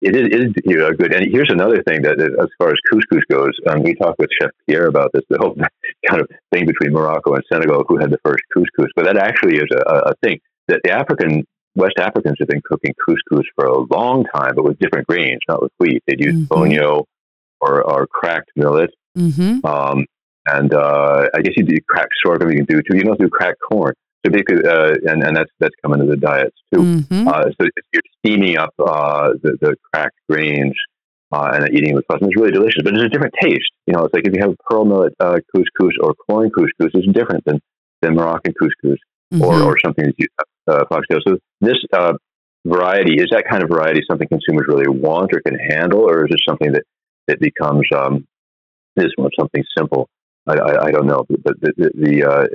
[0.00, 1.14] It is, it is you know, good.
[1.14, 4.50] And here's another thing that, as far as couscous goes, um, we talked with Chef
[4.66, 5.54] Pierre about this, the whole
[6.08, 8.88] kind of thing between Morocco and Senegal, who had the first couscous.
[8.96, 12.94] But that actually is a, a thing that the African West Africans have been cooking
[13.06, 16.02] couscous for a long time, but with different grains, not with wheat.
[16.06, 16.52] They'd use mm-hmm.
[16.52, 17.04] fonio
[17.60, 18.90] or, or cracked millet.
[19.16, 19.64] Mm-hmm.
[19.64, 20.04] Um,
[20.46, 22.50] and uh, I guess you do cracked sorghum.
[22.50, 22.96] You can do too.
[22.96, 23.94] You don't do cracked corn.
[24.24, 26.80] So basically, uh, and and that's that's coming to the diets too.
[26.80, 27.28] Mm-hmm.
[27.28, 30.74] Uh, so you're steaming up uh, the, the cracked grains
[31.32, 32.20] uh, and eating with sauce.
[32.20, 33.70] it's really delicious, but it's a different taste.
[33.86, 37.06] You know, it's like if you have pearl millet uh, couscous or corn couscous, it's
[37.12, 37.60] different than
[38.02, 38.98] than Moroccan couscous
[39.32, 39.42] mm-hmm.
[39.42, 40.26] or, or something that you
[40.66, 40.84] uh.
[41.26, 42.14] So this uh,
[42.66, 46.32] variety is that kind of variety something consumers really want or can handle, or is
[46.32, 46.82] it something that
[47.28, 48.26] it becomes um,
[48.96, 50.08] this one something simple?
[50.46, 52.46] I, I, I, don't know, but the the, the, uh,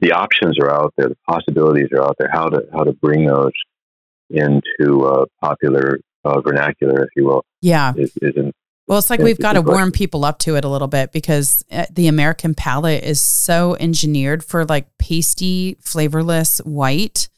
[0.00, 2.28] the, options are out there, the possibilities are out there.
[2.30, 3.52] How to how to bring those
[4.28, 7.44] into uh, popular uh, vernacular, if you will.
[7.62, 8.52] Yeah, is, is an,
[8.90, 11.64] well, it's like we've got to warm people up to it a little bit because
[11.70, 17.28] uh, the American palate is so engineered for like pasty, flavorless white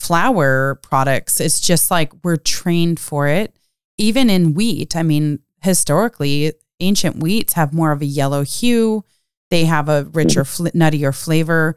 [0.00, 1.40] flour products.
[1.40, 3.56] It's just like we're trained for it.
[3.98, 9.04] Even in wheat, I mean, historically, ancient wheats have more of a yellow hue.
[9.50, 11.76] They have a richer, fl- nuttier flavor.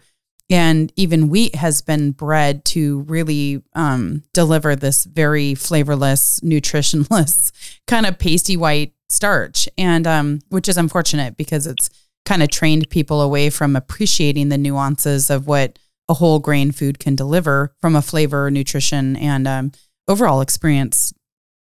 [0.50, 7.52] And even wheat has been bred to really um, deliver this very flavorless, nutritionless,
[7.88, 11.90] kind of pasty white starch, and um, which is unfortunate because it's
[12.26, 15.78] kind of trained people away from appreciating the nuances of what
[16.10, 19.72] a whole grain food can deliver from a flavor, nutrition, and um,
[20.08, 21.14] overall experience,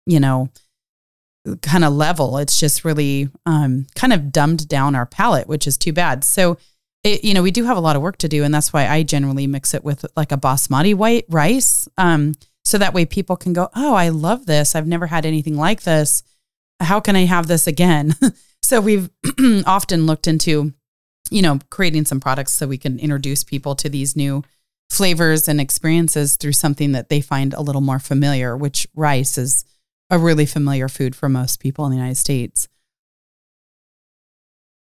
[0.08, 0.50] you know,
[1.62, 2.38] kind of level.
[2.40, 6.24] It's just really um, kind of dumbed down our palate, which is too bad.
[6.24, 6.58] So,
[7.04, 8.88] it, you know, we do have a lot of work to do, and that's why
[8.88, 12.34] I generally mix it with like a basmati white rice, um,
[12.66, 14.76] so that way people can go, "Oh, I love this.
[14.76, 16.24] I've never had anything like this.
[16.82, 18.16] How can I have this again?"
[18.62, 19.10] so we've
[19.66, 20.74] often looked into,
[21.32, 24.44] you know, creating some products so we can introduce people to these new
[24.90, 29.66] flavors and experiences through something that they find a little more familiar, which rice is
[30.10, 32.68] a really familiar food for most people in the United States.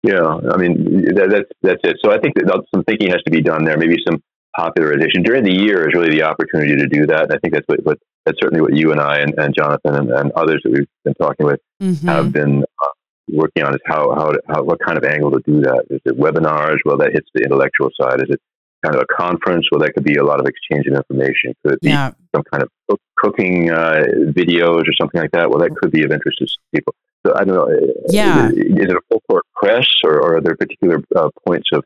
[0.04, 1.98] Yeah, I mean that, that's that's it.
[2.04, 3.78] So I think that some thinking has to be done there.
[3.78, 4.22] Maybe some
[4.56, 7.24] popularization during the year is really the opportunity to do that.
[7.24, 9.96] And I think that's what, what that's certainly what you and I and, and Jonathan
[9.96, 12.08] and, and, others that we've been talking with mm-hmm.
[12.08, 12.88] have been uh,
[13.28, 15.86] working on is how, how how what kind of angle to do that.
[15.90, 16.78] Is it webinars?
[16.86, 18.22] Well, that hits the intellectual side.
[18.22, 18.42] Is it
[18.84, 19.68] kind of a conference?
[19.72, 21.54] Well, that could be a lot of exchange of information.
[21.64, 22.12] Could it be yeah.
[22.36, 25.50] some kind of cooking uh, videos or something like that?
[25.50, 26.96] Well, that could be of interest to people.
[27.26, 27.64] So I don't know.
[27.64, 28.50] Uh, yeah.
[28.50, 31.84] Is it, a full court press, or, or, are there particular uh, points of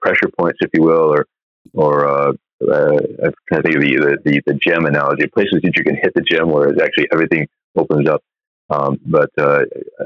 [0.00, 1.26] pressure points, if you will, or
[1.74, 2.32] or uh,
[2.70, 5.96] uh, I'm trying to think of the, the, the gem analogy, places that you can
[5.96, 8.22] hit the gem where it's actually everything opens up.
[8.72, 9.60] Um, but uh,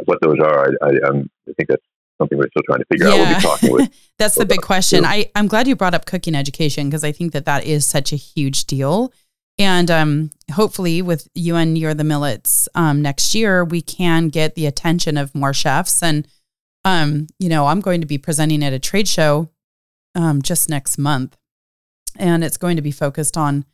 [0.07, 1.13] what those are, I, I, I,
[1.57, 1.83] think that's
[2.19, 3.15] something we're still trying to figure yeah.
[3.15, 3.19] out.
[3.19, 3.91] We'll be talking with.
[4.19, 5.05] that's the big question.
[5.05, 8.13] I, I'm glad you brought up cooking education because I think that that is such
[8.13, 9.13] a huge deal.
[9.59, 14.29] And um, hopefully, with you and Year of the Millets um, next year, we can
[14.29, 16.03] get the attention of more chefs.
[16.03, 16.29] And,
[16.85, 19.51] um, you know, I'm going to be presenting at a trade show
[20.15, 21.39] um, just next month.
[22.19, 23.65] And it's going to be focused on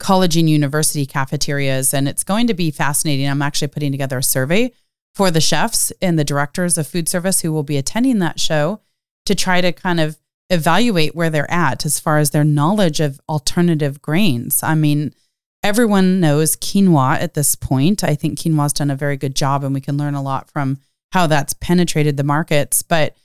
[0.00, 1.94] college and university cafeterias.
[1.94, 3.28] And it's going to be fascinating.
[3.28, 4.72] I'm actually putting together a survey
[5.14, 8.80] for the chefs and the directors of food service who will be attending that show
[9.26, 13.20] to try to kind of evaluate where they're at as far as their knowledge of
[13.28, 14.62] alternative grains.
[14.62, 15.14] I mean,
[15.62, 18.02] everyone knows quinoa at this point.
[18.02, 20.78] I think quinoa's done a very good job and we can learn a lot from
[21.12, 22.82] how that's penetrated the markets.
[22.82, 23.16] But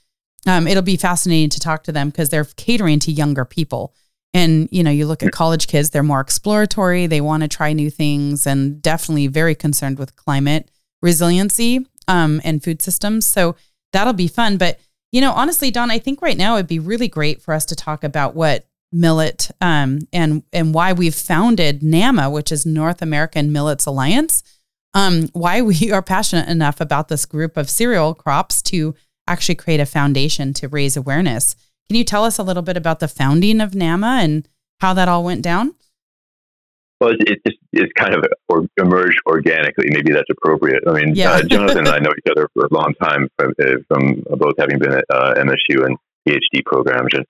[0.46, 3.94] um, it'll be fascinating to talk to them because they're catering to younger people.
[4.34, 7.72] And, you know, you look at college kids, they're more exploratory, they want to try
[7.72, 13.24] new things and definitely very concerned with climate resiliency um, and food systems.
[13.24, 13.56] So
[13.92, 14.58] that'll be fun.
[14.58, 14.78] But,
[15.10, 17.76] you know, honestly, Don, I think right now it'd be really great for us to
[17.76, 23.52] talk about what millet um, and and why we've founded NAMA, which is North American
[23.52, 24.42] Millets Alliance.
[24.94, 28.94] Um, why we are passionate enough about this group of cereal crops to
[29.26, 31.56] actually create a foundation to raise awareness.
[31.88, 34.48] Can you tell us a little bit about the founding of NAMA and
[34.80, 35.74] how that all went down?
[37.00, 39.88] Well, it, just it's kind of or emerged organically.
[39.90, 40.82] Maybe that's appropriate.
[40.86, 41.32] I mean, yeah.
[41.32, 44.54] uh, Jonathan and I know each other for a long time from, uh, from both
[44.58, 45.96] having been at uh, MSU and
[46.26, 47.26] PhD programs and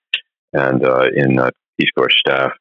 [0.53, 2.53] and uh, in uh, Peace Corps staff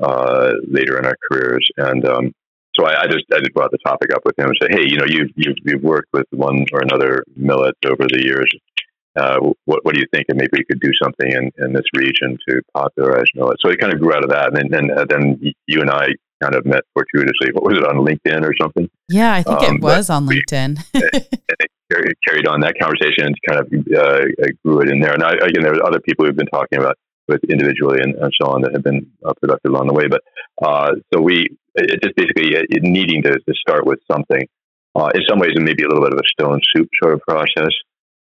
[0.00, 1.66] uh, later in our careers.
[1.76, 2.32] And um,
[2.74, 4.82] so I, I, just I just brought the topic up with him and said, hey,
[4.82, 8.50] you know, you've you've, you've worked with one or another millet over the years.
[9.16, 10.26] Uh, what, what do you think?
[10.28, 13.56] And maybe we could do something in, in this region to popularize millet.
[13.60, 14.56] So it kind of grew out of that.
[14.56, 16.08] And then, and, then you and I
[16.42, 17.50] kind of met fortuitously.
[17.52, 18.88] What was it on LinkedIn or something?
[19.08, 20.78] Yeah, I think um, it was on LinkedIn.
[21.90, 25.14] carried, carried on that conversation and kind of uh, grew it in there.
[25.14, 28.32] And I, again, there were other people we've been talking about with individually and, and
[28.40, 30.08] so on that have been uh, productive along the way.
[30.08, 30.22] But
[30.62, 34.46] uh, so we, it just basically uh, needing to, to, start with something.
[34.94, 37.14] Uh, in some ways, it may be a little bit of a stone soup sort
[37.14, 37.70] of process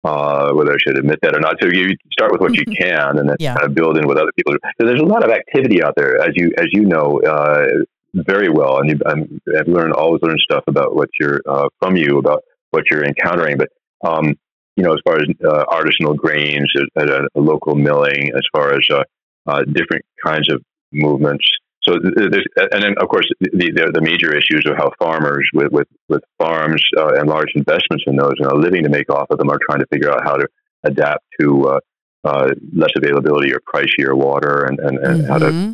[0.07, 1.57] uh, whether I should admit that or not.
[1.61, 3.55] So you start with what you can, and then yeah.
[3.55, 4.55] kind of build in with other people.
[4.81, 7.67] So there's a lot of activity out there, as you as you know uh,
[8.15, 12.19] very well, and you, I've learned always learned stuff about what you're uh, from you
[12.19, 13.59] about what you're encountering.
[13.59, 13.71] But
[14.05, 14.35] um,
[14.77, 18.75] you know, as far as uh, artisanal grains at, a, a, local milling, as far
[18.75, 19.03] as uh,
[19.47, 21.47] uh, different kinds of movements
[21.87, 25.89] so and then of course the, the, the major issues of how farmers with with,
[26.09, 29.39] with farms uh, and large investments in those and a living to make off of
[29.39, 30.47] them are trying to figure out how to
[30.85, 31.81] adapt to uh,
[32.25, 35.31] uh, less availability or pricier water and and, and mm-hmm.
[35.31, 35.73] how to mm-hmm.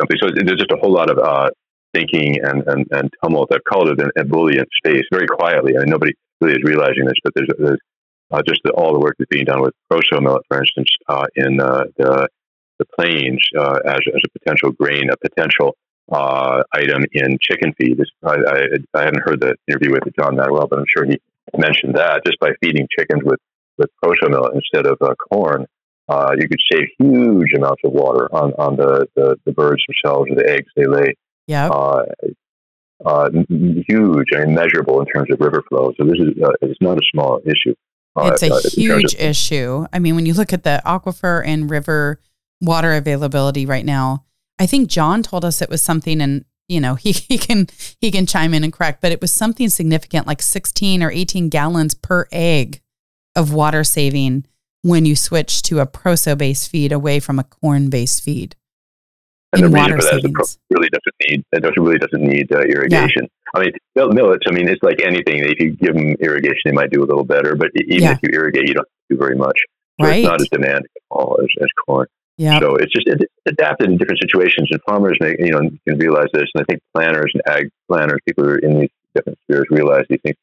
[0.00, 0.18] something.
[0.20, 1.50] So there's just a whole lot of uh,
[1.94, 3.52] thinking and, and, and tumult.
[3.52, 5.76] I've called it an ebullient space very quietly.
[5.76, 7.78] I mean, nobody really is realizing this, but there's, there's
[8.30, 11.26] uh, just the, all the work that's being done with proso millet, for instance, uh,
[11.34, 12.28] in the
[12.80, 15.76] the plains uh, as, as a potential grain, a potential
[16.10, 18.00] uh, item in chicken feed.
[18.24, 18.62] I, I,
[18.94, 21.20] I, haven't heard the interview with John that well, but I'm sure he
[21.56, 23.38] mentioned that just by feeding chickens with,
[23.78, 25.66] with proso millet instead of uh, corn,
[26.08, 30.28] uh, you could save huge amounts of water on, on the, the, the birds themselves
[30.30, 31.14] or the eggs they lay.
[31.46, 31.68] Yeah.
[31.68, 32.04] Uh,
[33.04, 33.30] uh,
[33.88, 35.92] huge and measurable in terms of river flow.
[35.96, 36.28] So this is
[36.60, 37.74] it's not a small issue.
[38.18, 39.86] it's a huge of, issue.
[39.92, 42.20] I mean, when you look at the aquifer and river
[42.60, 44.24] water availability right now.
[44.58, 47.68] I think John told us it was something, and you know he, he can
[48.00, 51.48] he can chime in and correct, but it was something significant, like 16 or 18
[51.48, 52.80] gallons per egg
[53.36, 54.44] of water saving
[54.82, 58.56] when you switch to a proso based feed away from a corn based feed.
[59.52, 63.22] And the reason for that is really doesn't need it really doesn't need uh, irrigation.
[63.22, 63.28] Yeah.
[63.52, 63.72] I mean,
[64.14, 64.44] millets.
[64.48, 65.38] I mean, it's like anything.
[65.38, 67.56] If you give them irrigation, they might do a little better.
[67.56, 68.12] But even yeah.
[68.12, 69.58] if you irrigate, you don't do very much.
[70.00, 70.20] So right.
[70.20, 72.06] It's not as demanding at all as, as corn.
[72.40, 72.58] Yeah.
[72.58, 76.28] So it's just it's adapted in different situations, and farmers make you know can realize
[76.32, 79.66] this, and I think planners and ag planners, people who are in these different spheres,
[79.70, 80.36] realize these things.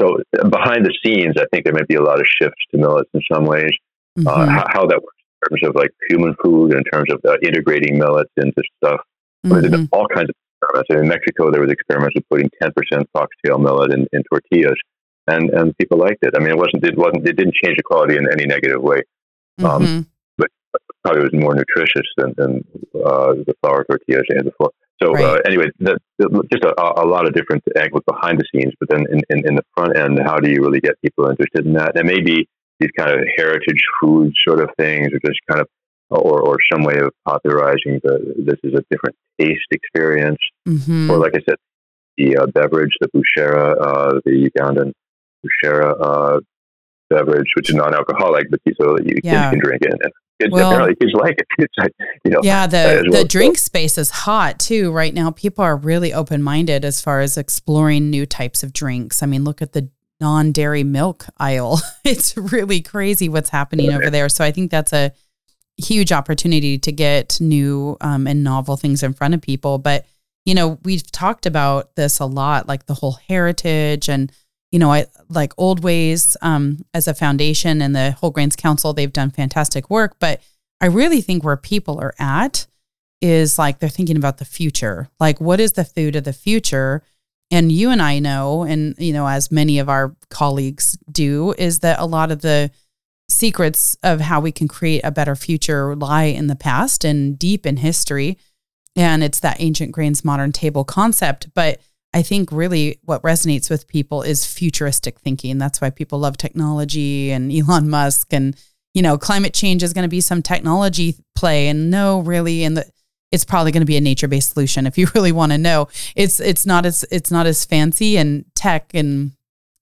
[0.00, 0.18] So
[0.50, 3.20] behind the scenes, I think there might be a lot of shifts to millets in
[3.32, 3.70] some ways.
[4.18, 4.28] Uh, mm-hmm.
[4.28, 7.36] Uh, how, how, that works in terms of like human food, in terms of uh,
[7.44, 9.00] integrating millets into stuff.
[9.46, 9.84] Mm-hmm.
[9.92, 10.90] all kinds of experiments.
[10.90, 12.72] in Mexico, there was experiments with putting 10%
[13.12, 14.80] foxtail millet in, in tortillas,
[15.28, 16.34] and and people liked it.
[16.36, 19.02] I mean, it wasn't it wasn't it didn't change the quality in any negative way,
[19.60, 20.00] um, mm-hmm.
[21.06, 22.64] Probably was more nutritious than, than
[22.94, 24.72] uh, the flour tortillas and before.
[25.02, 25.24] So right.
[25.24, 28.88] uh, anyway, the, the, just a, a, lot of different angles behind the scenes, but
[28.88, 31.74] then in, in, in, the front end, how do you really get people interested in
[31.74, 31.96] that?
[31.96, 32.48] And maybe
[32.80, 35.68] these kind of heritage food sort of things, or just kind of,
[36.08, 41.10] or, or some way of popularizing the this is a different taste experience, mm-hmm.
[41.10, 41.56] or like I said,
[42.16, 44.92] the uh, beverage, the bushera, uh, the Ugandan
[45.44, 46.40] bushera uh,
[47.10, 49.50] beverage, which is non-alcoholic, but so you yeah.
[49.50, 50.12] can, drink it.
[50.40, 51.46] Kids well, apparently kids like it.
[51.58, 51.92] It's like,
[52.24, 53.22] you know, yeah, the well.
[53.22, 55.30] the drink space is hot too right now.
[55.30, 59.22] People are really open minded as far as exploring new types of drinks.
[59.22, 59.88] I mean, look at the
[60.20, 61.80] non dairy milk aisle.
[62.04, 64.28] it's really crazy what's happening over there.
[64.28, 65.12] So I think that's a
[65.78, 69.78] huge opportunity to get new um, and novel things in front of people.
[69.78, 70.06] But
[70.44, 74.30] you know, we've talked about this a lot, like the whole heritage and
[74.76, 78.92] you know, I like Oldways um, as a foundation and the Whole Grains Council.
[78.92, 80.42] They've done fantastic work, but
[80.82, 82.66] I really think where people are at
[83.22, 85.08] is like they're thinking about the future.
[85.18, 87.02] Like, what is the food of the future?
[87.50, 91.78] And you and I know, and you know, as many of our colleagues do, is
[91.78, 92.70] that a lot of the
[93.30, 97.64] secrets of how we can create a better future lie in the past and deep
[97.64, 98.36] in history.
[98.94, 101.48] And it's that ancient grains, modern table concept.
[101.54, 101.80] But
[102.16, 105.58] I think really what resonates with people is futuristic thinking.
[105.58, 108.56] That's why people love technology and Elon Musk and
[108.94, 112.78] you know climate change is going to be some technology play and no really and
[112.78, 112.90] the
[113.32, 115.88] it's probably going to be a nature-based solution if you really want to know.
[116.14, 119.32] It's it's not as it's not as fancy and tech and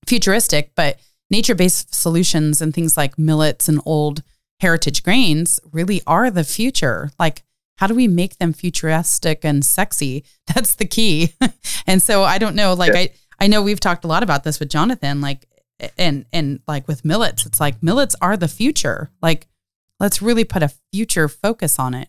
[0.04, 0.98] futuristic, but
[1.30, 4.24] nature-based solutions and things like millets and old
[4.60, 7.12] heritage grains really are the future.
[7.16, 7.44] Like
[7.76, 10.24] how do we make them futuristic and sexy?
[10.54, 11.34] That's the key.
[11.86, 13.00] and so I don't know, like yeah.
[13.00, 13.10] I,
[13.40, 15.46] I know we've talked a lot about this with Jonathan, like,
[15.98, 19.10] and, and like with millets, it's like millets are the future.
[19.20, 19.48] Like,
[19.98, 22.08] let's really put a future focus on it.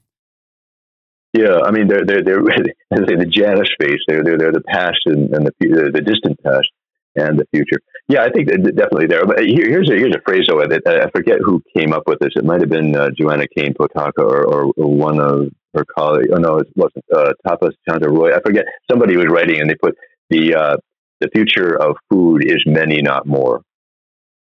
[1.33, 2.41] Yeah, I mean, they're they're they're
[2.91, 3.99] the Janus space.
[4.07, 6.69] They're they're they're the past and, and the the distant past
[7.15, 7.79] and the future.
[8.07, 9.25] Yeah, I think definitely there.
[9.25, 12.33] But here's a here's a phrase though that I forget who came up with this.
[12.35, 16.29] It might have been uh, Joanna Kane Potaka or, or, or, one of her colleagues.
[16.31, 18.35] Oh no, it wasn't uh, Tapas Chandra Roy.
[18.35, 18.65] I forget.
[18.89, 19.95] Somebody was writing and they put
[20.29, 20.77] the uh,
[21.21, 23.61] the future of food is many, not more.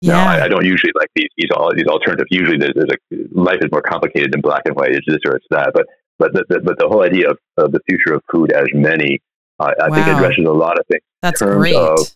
[0.02, 0.14] Yeah.
[0.14, 2.28] Now, I, I, don't usually like these these all these alternatives.
[2.30, 4.92] Usually, there's, there's a life is more complicated than black and white.
[4.92, 5.72] It's this or it's that.
[5.74, 5.88] But
[6.20, 9.20] but the, the but the whole idea of, of the future of food as many,
[9.60, 9.96] I wow.
[9.96, 11.02] think addresses a lot of things.
[11.24, 11.76] That's great.
[11.76, 12.16] Of,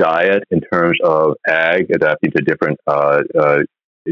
[0.00, 3.58] diet in terms of ag adapting to different uh, uh,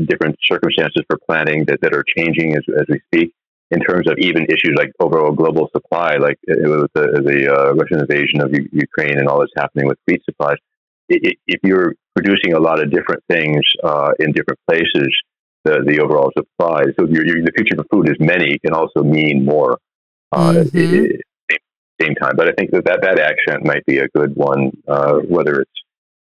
[0.06, 3.34] different circumstances for planting that, that are changing as, as we speak.
[3.70, 8.00] In terms of even issues like overall global supply, like with the, the uh, Russian
[8.00, 10.56] invasion of U- Ukraine and all that's happening with wheat supplies,
[11.10, 15.10] it, it, if you're producing a lot of different things uh, in different places,
[15.64, 16.80] the, the overall supply.
[16.98, 19.76] So your, your, the future of food is many can also mean more.
[20.32, 21.20] Uh, mm-hmm
[22.00, 22.34] same time.
[22.36, 25.77] But I think that that, that accent might be a good one, uh, whether it's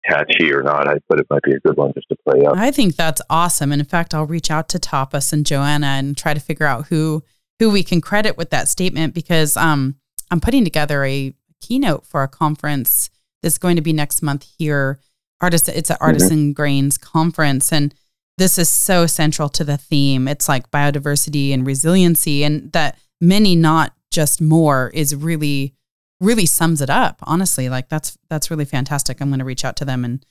[0.08, 0.88] catchy or not.
[0.88, 2.56] I but it might be a good one just to play up.
[2.56, 3.72] I think that's awesome.
[3.72, 6.88] And in fact, I'll reach out to Tapas and Joanna and try to figure out
[6.88, 7.22] who
[7.58, 9.96] who we can credit with that statement because um,
[10.30, 13.10] I'm putting together a keynote for a conference
[13.42, 14.98] that's going to be next month here.
[15.40, 16.04] Artist, it's an mm-hmm.
[16.04, 16.52] artisan mm-hmm.
[16.52, 17.94] grains conference, and
[18.38, 20.26] this is so central to the theme.
[20.26, 25.74] It's like biodiversity and resiliency, and that many, not just more is really
[26.22, 27.68] really sums it up honestly.
[27.68, 29.20] Like that's that's really fantastic.
[29.20, 30.24] I'm going to reach out to them and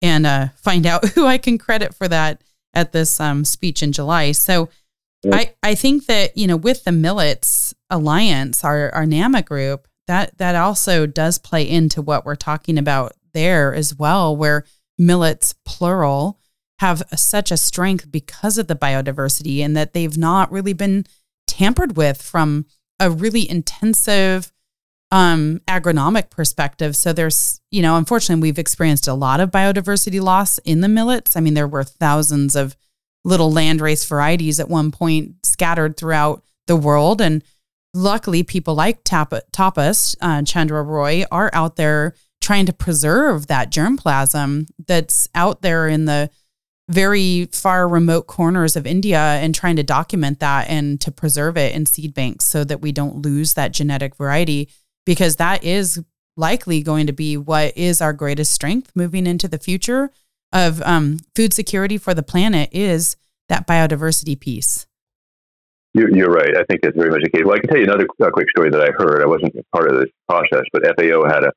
[0.00, 2.42] and uh, find out who i can credit for that
[2.74, 4.32] at this um, speech in july.
[4.32, 4.68] So
[5.30, 10.36] i i think that you know with the millets alliance our our nama group that
[10.38, 14.64] that also does play into what we're talking about there as well where
[14.98, 16.40] millets plural
[16.80, 21.06] have such a strength because of the biodiversity and that they've not really been
[21.46, 22.66] tampered with from
[22.98, 24.52] a really intensive
[25.12, 26.96] um, agronomic perspective.
[26.96, 31.36] So there's, you know, unfortunately, we've experienced a lot of biodiversity loss in the millets.
[31.36, 32.74] I mean, there were thousands of
[33.22, 37.20] little landrace varieties at one point scattered throughout the world.
[37.20, 37.44] And
[37.92, 44.66] luckily, people like Tapas, uh, Chandra Roy, are out there trying to preserve that germplasm
[44.86, 46.30] that's out there in the
[46.88, 51.74] very far remote corners of India and trying to document that and to preserve it
[51.74, 54.68] in seed banks so that we don't lose that genetic variety
[55.04, 56.02] because that is
[56.36, 60.10] likely going to be what is our greatest strength moving into the future
[60.52, 63.16] of um, food security for the planet is
[63.48, 64.86] that biodiversity piece.
[65.94, 66.56] You're, you're, right.
[66.56, 67.42] I think it's very much the case.
[67.44, 69.22] Well, I can tell you another uh, quick story that I heard.
[69.22, 71.52] I wasn't part of this process, but FAO had a,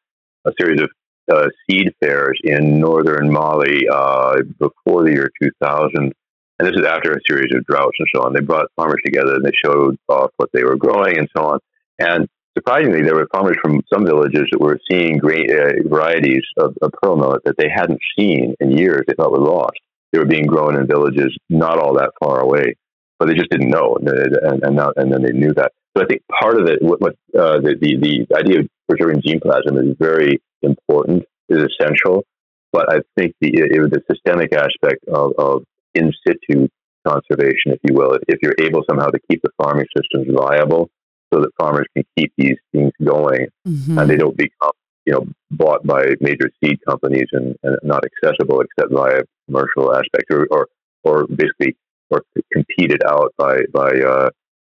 [0.46, 0.90] a series of
[1.32, 6.14] uh, seed fairs in northern Mali uh, before the year 2000.
[6.58, 8.34] And this is after a series of droughts and so on.
[8.34, 11.60] They brought farmers together and they showed off what they were growing and so on.
[12.00, 12.28] And
[12.58, 16.92] surprisingly, there were farmers from some villages that were seeing great uh, varieties of, of,
[17.02, 19.04] pearl millet that they hadn't seen in years.
[19.08, 19.80] They thought were lost.
[20.12, 22.76] They were being grown in villages not all that far away,
[23.20, 25.74] but they just didn't know, and and, and, now, and then they knew that.
[25.96, 29.22] So I think part of it, what, what uh, the, the the idea of preserving
[29.22, 32.24] germplasm is very important, is essential.
[32.72, 36.68] But I think the it, the systemic aspect of, of in situ
[37.08, 40.90] conservation, if you will, if you're able somehow to keep the farming systems viable,
[41.34, 43.98] so that farmers can keep these things going mm-hmm.
[43.98, 44.72] and they don't become
[45.06, 50.26] you know bought by major seed companies and, and not accessible except via commercial aspect
[50.32, 50.68] or or,
[51.04, 51.76] or basically
[52.10, 52.24] or
[52.54, 54.30] competed out by by uh,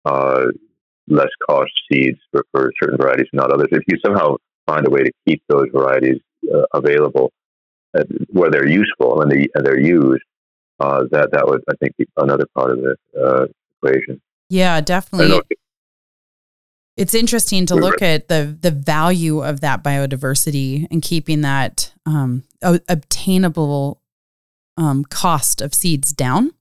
[0.04, 0.46] uh,
[1.08, 3.68] less cost seeds for, for certain varieties and not others.
[3.72, 4.36] If you somehow
[4.66, 6.20] find a way to keep those varieties
[6.52, 7.32] uh, available
[7.96, 10.22] uh, where they're useful and, they, and they're used,
[10.78, 13.46] uh, that that would I think be another part of the uh,
[13.82, 14.20] equation.
[14.48, 15.40] Yeah, definitely
[16.96, 22.44] it's interesting to look at the the value of that biodiversity and keeping that um,
[22.62, 24.02] obtainable
[24.76, 26.52] um, cost of seeds down.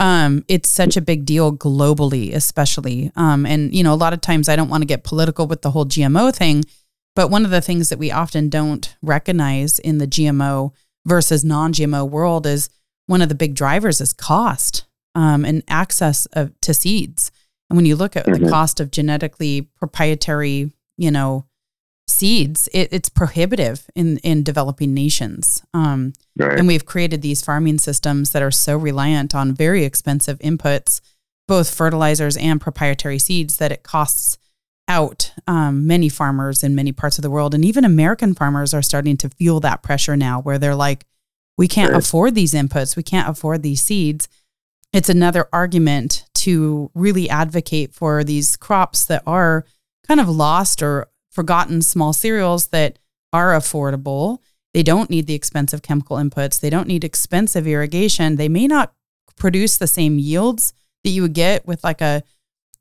[0.00, 3.10] Um, it's such a big deal globally, especially.
[3.16, 5.62] Um, and you know, a lot of times I don't want to get political with
[5.62, 6.64] the whole GMO thing,
[7.16, 10.72] but one of the things that we often don't recognize in the GMO
[11.04, 12.70] versus non-GMO world is
[13.06, 17.32] one of the big drivers is cost um, and access of, to seeds.
[17.70, 18.44] And when you look at mm-hmm.
[18.44, 21.44] the cost of genetically proprietary, you know,
[22.06, 25.62] seeds, it, it's prohibitive in in developing nations.
[25.74, 26.58] Um, right.
[26.58, 31.00] And we've created these farming systems that are so reliant on very expensive inputs,
[31.46, 34.38] both fertilizers and proprietary seeds, that it costs
[34.88, 37.54] out um, many farmers in many parts of the world.
[37.54, 41.04] And even American farmers are starting to feel that pressure now, where they're like,
[41.58, 42.02] we can't right.
[42.02, 44.28] afford these inputs, we can't afford these seeds.
[44.92, 49.64] It's another argument to really advocate for these crops that are
[50.06, 52.98] kind of lost or forgotten small cereals that
[53.32, 54.38] are affordable.
[54.72, 56.60] They don't need the expensive chemical inputs.
[56.60, 58.36] They don't need expensive irrigation.
[58.36, 58.94] They may not
[59.36, 60.72] produce the same yields
[61.04, 62.22] that you would get with like a,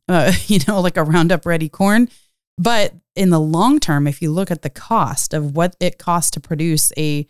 [0.07, 2.09] uh, you know, like a Roundup Ready corn.
[2.57, 6.31] But in the long term, if you look at the cost of what it costs
[6.31, 7.27] to produce a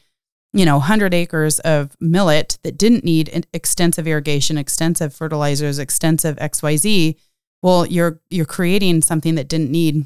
[0.54, 7.16] you know, 100 acres of millet that didn't need extensive irrigation, extensive fertilizers, extensive XYZ,
[7.62, 10.06] well, you're you're creating something that didn't need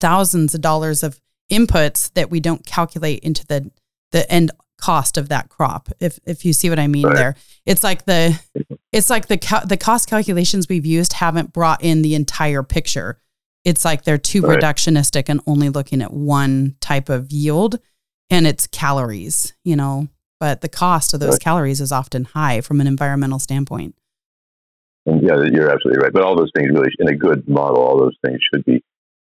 [0.00, 1.20] thousands of dollars of
[1.50, 3.70] inputs that we don't calculate into the
[4.12, 4.50] the end
[4.80, 5.88] cost of that crop.
[6.00, 7.16] If if you see what I mean right.
[7.16, 7.34] there.
[7.66, 8.38] It's like the
[8.92, 13.20] it's like the the cost calculations we've used haven't brought in the entire picture.
[13.64, 14.58] It's like they're too right.
[14.58, 17.78] reductionistic and only looking at one type of yield
[18.30, 20.08] and it's calories, you know,
[20.38, 21.40] but the cost of those right.
[21.40, 23.94] calories is often high from an environmental standpoint.
[25.06, 26.12] And yeah, you're absolutely right.
[26.12, 28.82] But all those things really, in a good model, all those things should be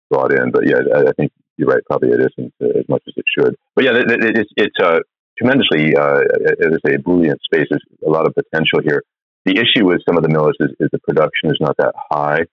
[0.09, 0.51] brought in.
[0.51, 1.83] But yeah, I, I think you're right.
[1.85, 3.55] Probably it isn't uh, as much as it should.
[3.75, 4.99] But yeah, it, it, it's it's uh,
[5.37, 6.21] tremendously, uh,
[6.59, 7.67] as I say, a brilliant space.
[7.69, 9.03] There's a lot of potential here.
[9.45, 12.45] The issue with some of the millets is, is the production is not that high.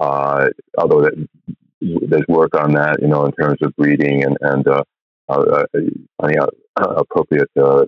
[0.00, 0.48] Uh,
[0.78, 1.28] although that,
[1.80, 4.82] there's work on that, you know, in terms of breeding and and uh,
[5.28, 5.64] uh,
[6.20, 7.84] finding out appropriate uh,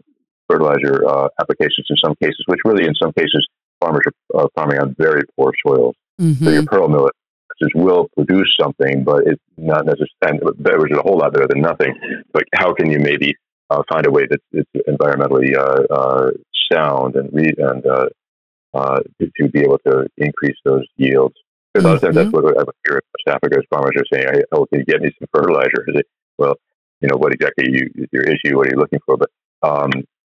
[0.48, 3.46] fertilizer uh, applications in some cases, which really, in some cases,
[3.80, 4.02] farmers
[4.34, 5.94] are farming on very poor soils.
[6.20, 6.44] Mm-hmm.
[6.44, 7.14] So your pearl millet
[7.74, 10.40] will produce something, but it's not necessarily,
[10.78, 11.94] which is a whole lot better than nothing.
[12.32, 13.34] But how can you maybe
[13.68, 16.30] uh, find a way that's, that's environmentally uh, uh,
[16.72, 21.34] sound and re- and to, to, be able to increase those yields?
[21.72, 21.86] Because mm-hmm.
[21.86, 22.36] a lot of times that's mm-hmm.
[22.36, 25.84] what I hear West Africa's farmers are saying, "Oh, can you get me some fertilizer?"
[25.94, 26.02] Say,
[26.38, 26.54] well,
[27.00, 29.16] you know what exactly you, is your issue, what are you looking for.
[29.16, 29.30] But
[29.62, 29.90] um,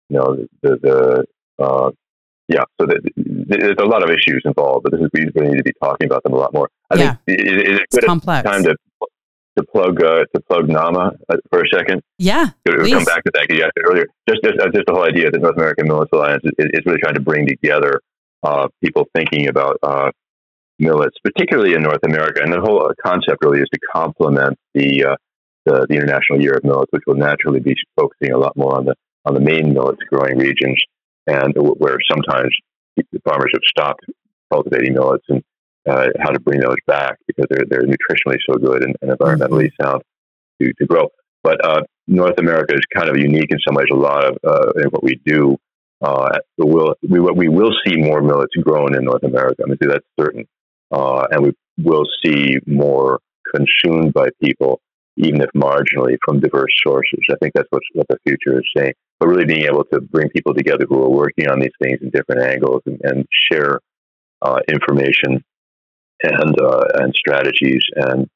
[0.08, 1.90] you know the the uh,
[2.48, 5.58] yeah, so that there's a lot of issues involved, but this is we really need
[5.58, 6.68] to be talking about them a lot more.
[6.90, 7.16] I Yeah.
[7.26, 8.48] think it, it, it's It's good complex.
[8.50, 8.74] time to
[9.58, 12.00] to plug uh, to plug NAMA uh, for a second.
[12.16, 12.50] Yeah.
[12.64, 14.06] We'll come back to that because you asked it earlier.
[14.28, 17.00] Just just, uh, just the whole idea that North American Millets Alliance is, is really
[17.00, 18.00] trying to bring together
[18.44, 20.10] uh, people thinking about uh,
[20.78, 22.40] millets, particularly in North America.
[22.42, 25.16] And the whole concept really is to complement the, uh,
[25.68, 28.84] the the International Year of Millets, which will naturally be focusing a lot more on
[28.84, 28.94] the
[29.24, 30.78] on the main millets growing regions,
[31.26, 32.50] and where sometimes
[33.24, 34.04] farmers have stopped
[34.50, 35.42] cultivating millets and
[35.88, 39.70] uh, how to bring those back because they're they're nutritionally so good and, and environmentally
[39.80, 40.02] sound
[40.60, 41.08] to, to grow.
[41.42, 43.86] But uh, North America is kind of unique in some ways.
[43.92, 45.56] A lot of uh, what we do,
[46.02, 49.62] uh, we'll, we we will see more millets grown in North America.
[49.64, 50.46] I mean, that's certain,
[50.90, 53.20] uh, and we will see more
[53.54, 54.80] consumed by people,
[55.18, 57.20] even if marginally, from diverse sources.
[57.30, 58.94] I think that's what what the future is saying.
[59.18, 62.10] But really being able to bring people together who are working on these things in
[62.10, 63.80] different angles and, and share
[64.42, 65.44] uh, information
[66.22, 68.28] and uh, and strategies and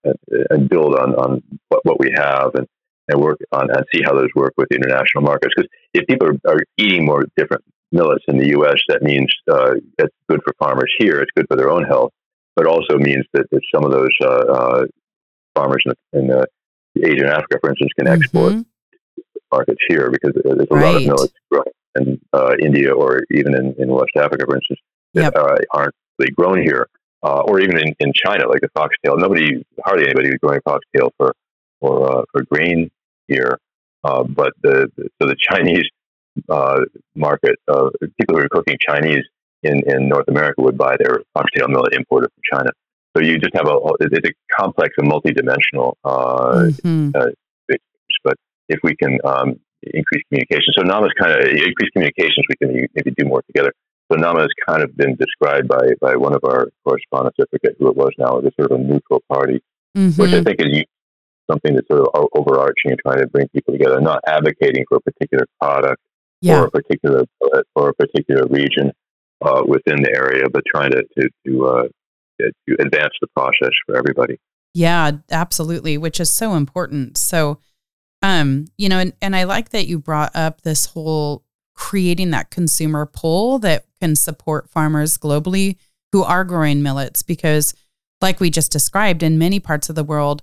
[0.51, 2.67] and build on on what, what we have and
[3.09, 5.55] and work on and see how those work with international markets.
[5.57, 9.75] Because if people are, are eating more different millets in the U.S., that means uh,
[9.99, 11.21] that's good for farmers here.
[11.21, 12.13] It's good for their own health,
[12.57, 14.85] but also means that, that some of those uh, uh,
[15.55, 16.47] farmers in, the, in the
[16.97, 18.65] Asia and Africa, for instance, can export Mhm.
[19.51, 21.07] markets here because there's a lot of Right.
[21.07, 24.81] millets growing in uh, India or even in, in West Africa, for instance,
[25.15, 25.37] that Yep.
[25.37, 26.87] uh, aren't really grown here,
[27.23, 29.17] uh, or even in, in China, like the foxtail.
[29.17, 31.35] Nobody, hardly anybody is growing foxtail for
[31.81, 32.91] for uh, for grain
[33.29, 33.59] here,
[34.05, 35.87] uh, but the, the so the Chinese
[36.49, 36.81] uh,
[37.15, 39.25] market, uh, people who are cooking Chinese
[39.63, 42.71] in, in North America would buy their foxtail millet imported from China.
[43.15, 47.13] So you just have a it's a complex and multidimensional uh, Mhm.
[48.25, 48.37] but
[48.69, 52.87] if we can um, increase communication, so NAMA is kind of increase communications, we can
[52.95, 53.73] maybe do more together.
[54.11, 57.73] So NAMA has kind of been described by by one of our correspondents, I forget
[57.79, 59.61] who it was now, as a sort of a neutral party,
[59.95, 60.45] which I Mhm.
[60.45, 60.85] think is
[61.51, 65.01] something that's sort of overarching and trying to bring people together, not advocating for a
[65.01, 66.01] particular product
[66.41, 66.61] Yeah.
[66.61, 67.25] or a particular
[67.75, 68.93] or a particular region
[69.45, 71.89] uh, within the area, but trying to to to, uh,
[72.41, 74.39] to advance the process for everybody.
[74.75, 77.19] Yeah, absolutely, which is so important.
[77.19, 77.59] So,
[78.23, 82.51] um, you know, and, and I like that you brought up this whole creating that
[82.51, 85.77] consumer pull that can support farmers globally
[86.13, 87.75] who are growing millets because
[88.21, 90.43] like we just described in many parts of the world,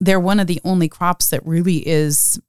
[0.00, 2.40] they're one of the only crops that really is,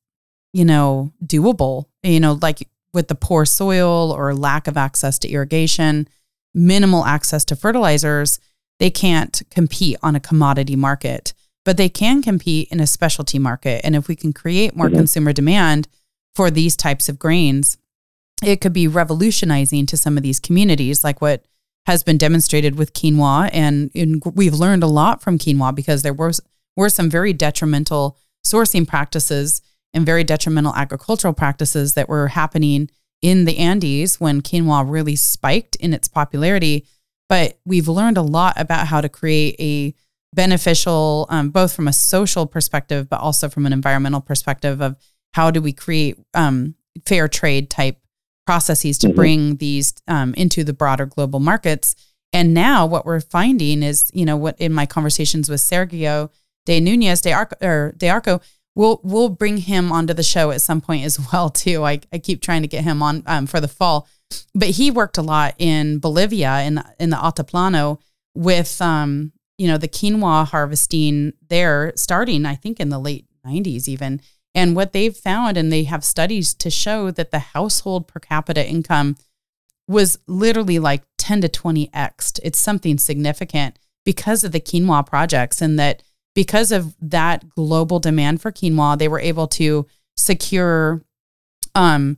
[0.54, 5.30] you know, doable, you know, like with the poor soil or lack of access to
[5.30, 6.08] irrigation,
[6.54, 8.40] minimal access to fertilizers,
[8.80, 11.34] they can't compete on a commodity market,
[11.66, 13.82] but they can compete in a specialty market.
[13.84, 14.96] And if we can create more Mhm.
[14.96, 15.88] consumer demand
[16.34, 17.78] for these types of grains,
[18.42, 21.44] it could be revolutionizing to some of these communities, like what
[21.86, 23.50] has been demonstrated with quinoa.
[23.52, 26.32] And in, we've learned a lot from quinoa because there were,
[26.78, 29.62] were some very detrimental sourcing practices
[29.94, 32.90] and very detrimental agricultural practices that were happening
[33.22, 36.86] in the Andes when quinoa really spiked in its popularity.
[37.30, 39.94] But we've learned a lot about how to create a
[40.36, 44.96] beneficial, um, both from a social perspective, but also from an environmental perspective of
[45.34, 46.76] how do we create um,
[47.06, 48.00] fair trade type
[48.48, 49.16] processes to Mhm.
[49.16, 51.96] bring these um, into the broader global markets.
[52.34, 56.30] And now what we're finding is, you know, what in my conversations with Sergio
[56.66, 58.42] de Nunez de Arco, or de Arco,
[58.76, 61.84] we'll we'll bring him onto the show at some point as well too.
[61.84, 64.08] I, I keep trying to get him on um, for the fall,
[64.54, 68.00] but he worked a lot in Bolivia in in the Altiplano
[68.36, 73.88] with um you know the quinoa harvesting there starting I think in the late 90s
[73.88, 74.22] even.
[74.56, 78.68] And what they've found and they have studies to show that the household per capita
[78.68, 79.16] income
[79.88, 85.80] was literally like 10 to 20x it's something significant because of the quinoa projects and
[85.80, 86.04] that
[86.36, 91.04] because of that global demand for quinoa they were able to secure
[91.74, 92.18] um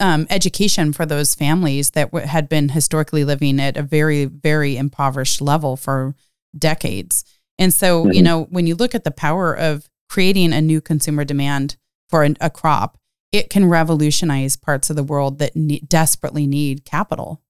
[0.00, 4.76] um, education for those families that w- had been historically living at a very, very
[4.76, 6.14] impoverished level for
[6.56, 7.24] decades.
[7.58, 8.24] And so, you Mhm.
[8.24, 11.76] know, when you look at the power of creating a new consumer demand
[12.08, 12.98] for an, a crop,
[13.32, 17.42] it can revolutionize parts of the world that ne- desperately need capital.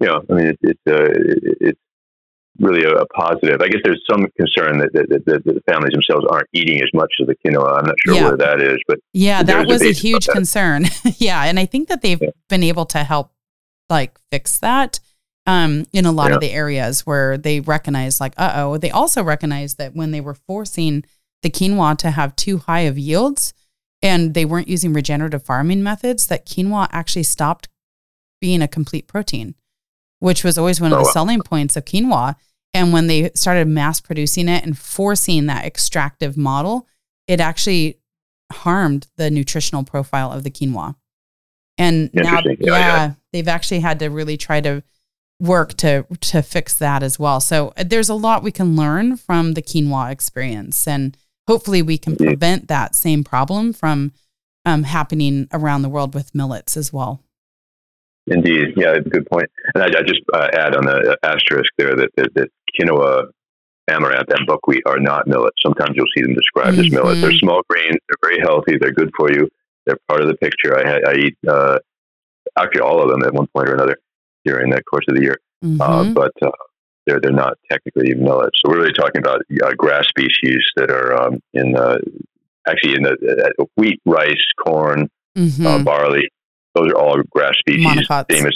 [0.00, 1.80] Yeah, I mean, it, it's uh, it, it's
[2.58, 3.60] really a, a positive.
[3.60, 6.88] I guess there's some concern that, that, that, that the families themselves aren't eating as
[6.94, 7.78] much of the quinoa.
[7.78, 8.28] I'm not sure Yeah.
[8.28, 10.86] where that is, but Yeah, that was a a huge concern.
[11.18, 12.30] yeah, and I think that they've Yeah.
[12.48, 13.32] been able to help
[13.90, 15.00] like fix that
[15.46, 18.78] um, in a lot of the areas where they recognize like, uh oh.
[18.78, 21.04] They also recognize that when they were forcing
[21.42, 23.52] the quinoa to have too high of yields
[24.00, 27.68] and they weren't using regenerative farming methods, that quinoa actually stopped
[28.40, 29.54] being a complete protein.
[30.24, 32.34] Which was always one of oh, the selling points of quinoa.
[32.72, 36.88] And when they started mass producing it and forcing that extractive model,
[37.28, 37.98] it actually
[38.50, 40.96] harmed the nutritional profile of the quinoa.
[41.76, 44.82] And now, yeah, yeah, they've actually had to really try to
[45.40, 47.38] work to to fix that as well.
[47.38, 51.98] So uh, there's a lot we can learn from the quinoa experience, and hopefully we
[51.98, 54.12] can prevent that same problem from
[54.64, 57.23] um, happening around the world with millets as well.
[58.26, 59.50] Indeed, yeah, good point.
[59.74, 62.48] And I, I just uh, add on the asterisk there that, that, that
[62.78, 63.28] quinoa,
[63.88, 65.56] amaranth, and buckwheat are not millets.
[65.62, 66.86] Sometimes you'll see them described mm-hmm.
[66.86, 67.20] as millets.
[67.20, 67.98] They're small grains.
[68.08, 68.78] They're very healthy.
[68.80, 69.48] They're good for you.
[69.86, 70.76] They're part of the picture.
[70.78, 71.78] I, I eat uh,
[72.58, 73.98] actually all of them at one point or another
[74.44, 75.80] during the course of the year, uh, mm-hmm.
[75.80, 76.50] uh, but uh,
[77.06, 78.58] they're they're not technically millets.
[78.62, 82.00] So we're really talking about uh, grass species that are um, in the
[82.66, 85.84] actually in the uh, wheat, rice, corn, mm-hmm.
[85.84, 86.28] barley.
[86.74, 87.86] Those are all grass species.
[87.86, 88.26] Monocots.
[88.30, 88.54] Famous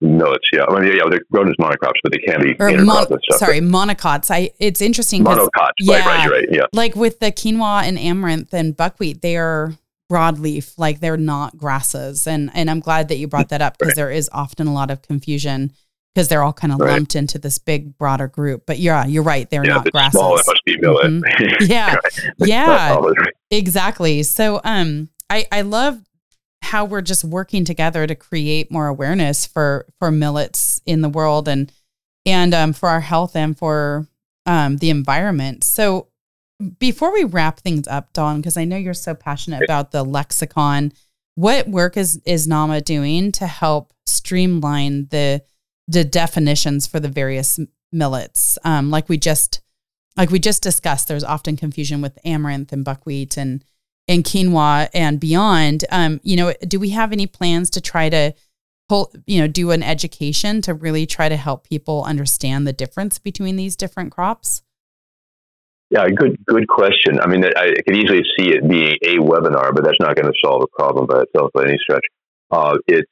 [0.00, 0.48] millets.
[0.52, 3.60] Yeah, I mean, yeah, they're grown as monocrops, but they can be or mon- sorry,
[3.60, 4.30] monocots.
[4.30, 5.24] I it's interesting.
[5.24, 5.72] Monocots.
[5.78, 6.66] Yeah, right, right, yeah.
[6.72, 9.74] Like with the quinoa and amaranth and buckwheat, they are
[10.10, 12.26] broadleaf, like they're not grasses.
[12.26, 13.96] And and I'm glad that you brought that up because right.
[13.96, 15.72] there is often a lot of confusion
[16.14, 16.92] because they're all kind of right.
[16.92, 18.64] lumped into this big broader group.
[18.66, 20.18] But yeah, you're right, they're yeah, not grasses.
[20.18, 20.76] Small, it must be.
[20.76, 21.64] Mm-hmm.
[21.70, 21.96] Yeah,
[22.38, 23.00] yeah,
[23.50, 24.22] exactly.
[24.22, 26.00] So um, I I love
[26.62, 31.48] how we're just working together to create more awareness for for millets in the world
[31.48, 31.72] and
[32.26, 34.06] and um, for our health and for
[34.46, 35.64] um, the environment.
[35.64, 36.08] So
[36.78, 40.92] before we wrap things up, Don, because I know you're so passionate about the lexicon,
[41.36, 45.42] what work is is NAMA doing to help streamline the
[45.86, 47.60] the definitions for the various
[47.92, 48.58] millets?
[48.64, 49.60] Um, like we just
[50.16, 53.64] like we just discussed, there's often confusion with amaranth and buckwheat and
[54.08, 55.84] and quinoa and beyond.
[55.90, 58.34] Um, you know, do we have any plans to try to
[58.88, 63.18] pull, you know, do an education to really try to help people understand the difference
[63.18, 64.62] between these different crops?
[65.90, 67.18] Yeah, good good question.
[67.20, 70.38] I mean, I, could easily see it being a webinar, but that's not going to
[70.44, 72.04] solve the problem by itself by any stretch.
[72.50, 73.10] Uh, it's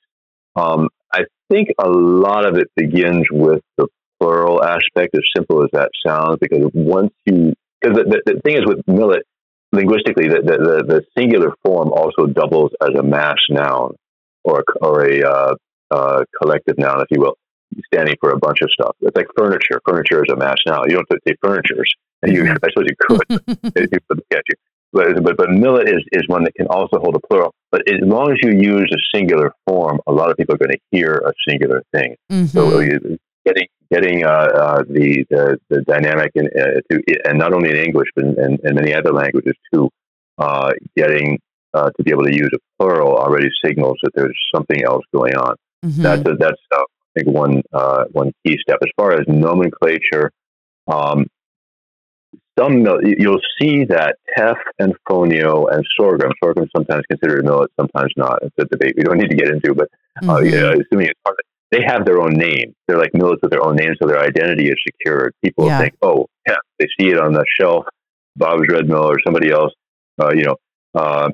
[0.56, 3.88] um, I think a lot of it begins with the
[4.20, 8.56] plural aspect, as simple as that sounds, because once you because the, the, the, thing
[8.56, 9.24] is with millet
[9.76, 13.94] linguistically, the, the, the, singular form also doubles as a mass noun
[14.44, 15.54] or or a uh,
[15.90, 17.34] uh, collective noun, if you will,
[17.92, 18.96] standing for a bunch of stuff.
[19.00, 19.80] It's like furniture.
[19.86, 20.84] Furniture is a mass noun.
[20.88, 23.22] You don't have to say furnitures and you, I suppose you could
[23.76, 24.54] if you look you.
[24.92, 27.52] But, but, but millet is, is one that can also hold a plural.
[27.70, 30.70] But as long as you use a singular form, a lot of people are going
[30.70, 32.16] to hear a singular thing.
[32.30, 32.46] Mm-hmm.
[32.46, 32.80] So
[33.46, 37.76] getting getting uh, uh, the, the, the dynamic in, uh, to, and not only in
[37.76, 39.88] English but in, in, in many other languages too,
[40.38, 41.38] uh, getting
[41.72, 45.36] uh, to be able to use a plural already signals that there's something else going
[45.36, 45.54] on.
[45.84, 46.02] Mm-hmm.
[46.02, 47.62] That's a, that's uh, I think one
[48.12, 50.30] one key step as far as nomenclature.
[50.88, 51.26] Um,
[52.58, 56.32] some you'll see that teff and fonio and sorghum.
[56.42, 58.38] Sorghum is sometimes considered a millet, sometimes not.
[58.42, 59.88] It's a debate we don't need to get into, but
[60.22, 60.46] uh, mm-hmm.
[60.46, 61.44] yeah, assuming it's part of
[61.76, 62.74] they have their own name.
[62.86, 65.34] They're like millets with their own name, so their identity is secured.
[65.44, 65.80] People yeah.
[65.80, 67.84] think, oh, yeah, they see it on the shelf,
[68.36, 69.72] Bob's Red Mill or somebody else,
[70.20, 70.56] uh, you know,
[70.94, 71.28] uh,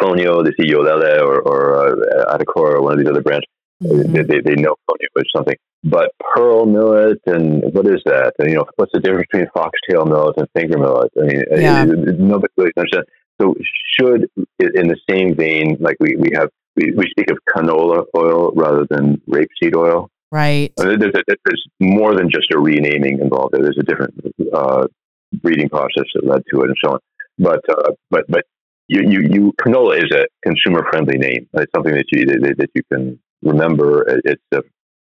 [0.00, 3.44] Fonio, they see Yolele or, or uh, Adacor or one of these other brands.
[3.82, 4.12] Mm-hmm.
[4.12, 5.56] They, they, they know Fonio is something.
[5.84, 8.34] But pearl millet and what is that?
[8.38, 11.10] And, you know, what's the difference between foxtail millet and finger millet?
[11.20, 11.84] I mean, yeah.
[11.84, 13.08] nobody really understands.
[13.40, 13.54] So,
[13.98, 14.30] should
[14.60, 18.86] in the same vein, like we, we have, we, we speak of canola oil rather
[18.88, 20.10] than rapeseed oil.
[20.30, 20.72] Right.
[20.76, 23.54] There's, there's, more than just a renaming involved.
[23.54, 24.14] There's a different
[24.54, 24.86] uh,
[25.42, 26.98] breeding process that led to it, and so on.
[27.38, 28.44] But uh, but but
[28.88, 31.48] you, you, you canola is a consumer friendly name.
[31.54, 34.04] It's something that you that, that you can remember.
[34.24, 34.62] It's a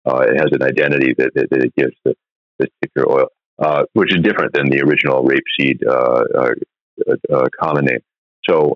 [0.07, 2.15] uh, it has an identity that, that, that it gives the,
[2.59, 3.27] this particular oil,
[3.59, 8.01] uh, which is different than the original rapeseed uh, uh, uh common name.
[8.49, 8.73] So,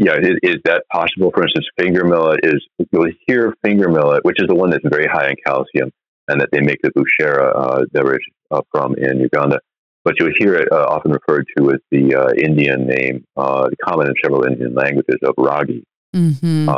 [0.00, 1.30] uh, yeah, is, is, that possible?
[1.34, 5.06] For instance, finger millet is, you'll hear finger millet, which is the one that's very
[5.06, 5.90] high in calcium
[6.28, 8.24] and that they make the bushera beverage
[8.72, 9.60] from in Uganda.
[10.04, 14.74] But you'll hear it often referred to as the Indian name, common in several Indian
[14.74, 15.84] languages, of ragi.
[16.14, 16.68] Mm-hmm.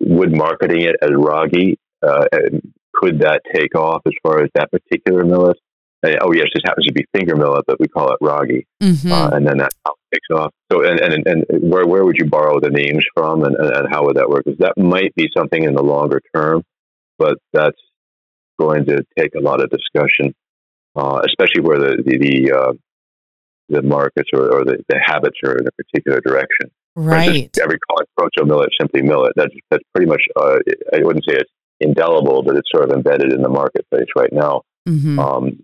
[0.00, 2.26] would marketing it as ragi uh,
[2.94, 5.58] could that take off as far as that particular millet?
[6.04, 9.12] Uh, oh yes, this happens to be finger millet, but we call it ragi, mm-hmm.
[9.12, 9.72] uh, and then that
[10.12, 10.52] takes off.
[10.70, 14.04] So, and, and and where where would you borrow the names from, and, and how
[14.04, 14.44] would that work?
[14.44, 16.62] Because that might be something in the longer term,
[17.18, 17.78] but that's
[18.58, 20.34] going to take a lot of discussion,
[20.96, 22.72] uh, especially where the the the, uh,
[23.68, 26.70] the markets or, or the, the habits are in a particular direction.
[26.94, 27.56] Right.
[27.62, 29.32] Every calling proso millet simply millet.
[29.36, 30.22] That's that's pretty much.
[30.36, 30.58] Uh,
[30.92, 31.50] I wouldn't say it's
[31.80, 34.62] indelible, but it's sort of embedded in the marketplace right now.
[34.88, 35.18] Mm-hmm.
[35.18, 35.62] Um,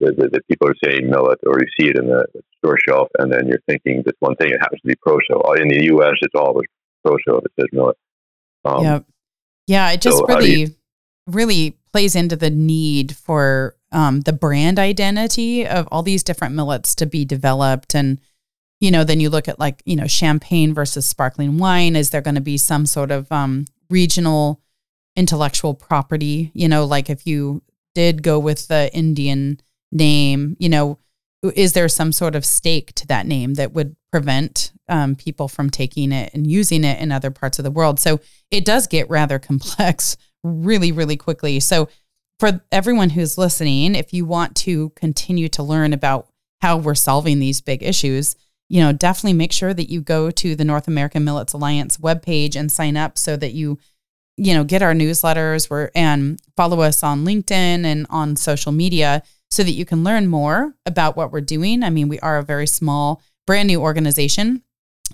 [0.00, 2.26] the, the, the, people are saying millet, or you see it in the
[2.58, 4.50] store shelf, and then you're thinking this one thing.
[4.50, 5.44] It happens to be Proso.
[5.44, 6.66] Uh, in the U.S., it's always
[7.06, 7.96] Proso that says millet.
[8.64, 8.98] Um, yeah,
[9.66, 9.90] yeah.
[9.92, 10.74] It just so really, you,
[11.26, 16.94] really plays into the need for um, the brand identity of all these different millets
[16.96, 18.20] to be developed and
[18.80, 22.20] you know then you look at like you know champagne versus sparkling wine is there
[22.20, 24.60] going to be some sort of um, regional
[25.16, 27.62] intellectual property you know like if you
[27.94, 29.58] did go with the indian
[29.90, 30.98] name you know
[31.54, 35.70] is there some sort of stake to that name that would prevent um, people from
[35.70, 38.00] taking it and using it in other parts of the world?
[38.00, 38.18] So
[38.50, 41.60] it does get rather complex really really quickly.
[41.60, 41.88] So
[42.40, 46.28] for everyone who's listening if you want to continue to learn about
[46.60, 48.34] how we're solving these big issues
[48.68, 52.54] you know, definitely make sure that you go to the North American Millets Alliance webpage
[52.54, 53.78] and sign up so that you,
[54.36, 55.70] you know, get our newsletters.
[55.70, 60.26] Where, and follow us on LinkedIn and on social media so that you can learn
[60.26, 61.82] more about what we're doing.
[61.82, 64.62] I mean, we are a very small, brand new organization,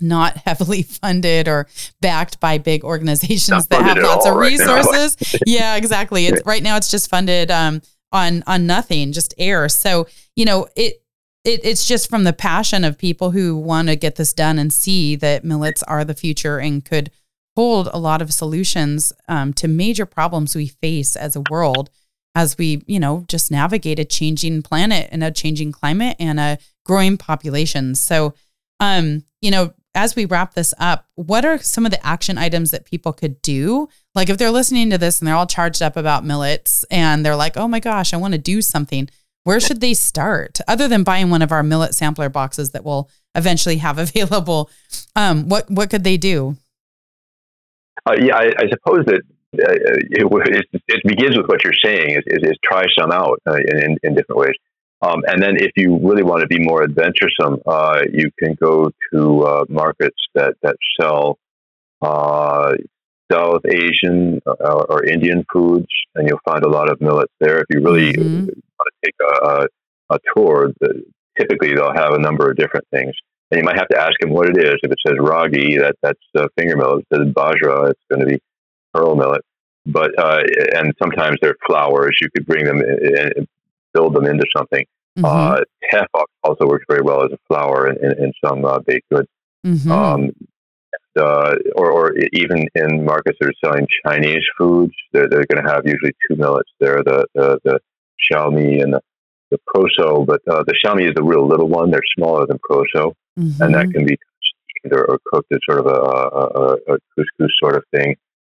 [0.01, 1.67] not heavily funded or
[2.01, 5.17] backed by big organizations that have lots of resources.
[5.45, 6.27] Yeah, exactly.
[6.27, 7.81] It's right now it's just funded um,
[8.11, 9.69] on on nothing, just air.
[9.69, 11.01] So, you know, it
[11.43, 14.73] it, it's just from the passion of people who want to get this done and
[14.73, 17.11] see that millets are the future and could
[17.55, 21.89] hold a lot of solutions um, to major problems we face as a world
[22.35, 26.57] as we you know just navigate a changing planet and a changing climate and a
[26.83, 28.33] growing population so
[28.79, 32.71] um you know as we wrap this up what are some of the action items
[32.71, 35.95] that people could do like if they're listening to this and they're all charged up
[35.97, 39.09] about millets and they're like oh my gosh i want to do something
[39.45, 43.09] where should they start other than buying one of our millet sampler boxes that we'll
[43.35, 44.69] eventually have available?
[45.15, 46.57] Um, what what could they do?
[48.05, 49.21] Uh, yeah, I, I, suppose that
[49.59, 53.55] uh, it, it, begins with what you're saying is, is, is try some out uh,
[53.55, 54.55] in, in different ways.
[55.01, 58.89] Um, and then if you really want to be more adventuresome, uh, you can go
[59.13, 61.37] to uh, markets that, that sell
[62.01, 62.73] uh,
[63.31, 67.59] South Asian or, or, Indian foods, and you'll find a lot of millets there.
[67.59, 68.45] If you really mm-hmm
[68.77, 71.03] want to take a, a, a tour, the,
[71.39, 73.13] typically they'll have a number of different things.
[73.51, 74.75] And you might have to ask them what it is.
[74.81, 77.05] If it says ragi, that, that's uh, finger millet.
[77.11, 78.41] If it says bajra, it's going to be
[78.95, 79.41] pearl millet.
[79.85, 80.41] But uh,
[80.75, 82.17] and sometimes they're flours.
[82.21, 83.47] You could bring them and
[83.93, 84.85] build them into something.
[85.17, 85.25] Mm-hmm.
[85.25, 86.07] Uh, teff
[86.43, 89.29] also works very well as a flour in, in, in some uh, baked goods.
[89.65, 89.91] Mm-hmm.
[89.91, 90.31] Um,
[91.17, 95.71] uh, or, or even in markets that are selling Chinese foods, they're, they're going to
[95.71, 97.03] have usually two millets there.
[97.03, 97.79] The, the, the
[98.29, 99.01] Xiaomi and the,
[99.51, 101.91] the Proso, but uh, the Xiaomi is the real little one.
[101.91, 103.61] They're smaller than Proso, mm-hmm.
[103.61, 107.51] and that can be steamed or, or, cooked as sort of a, a, a, couscous
[107.59, 108.15] sort of thing,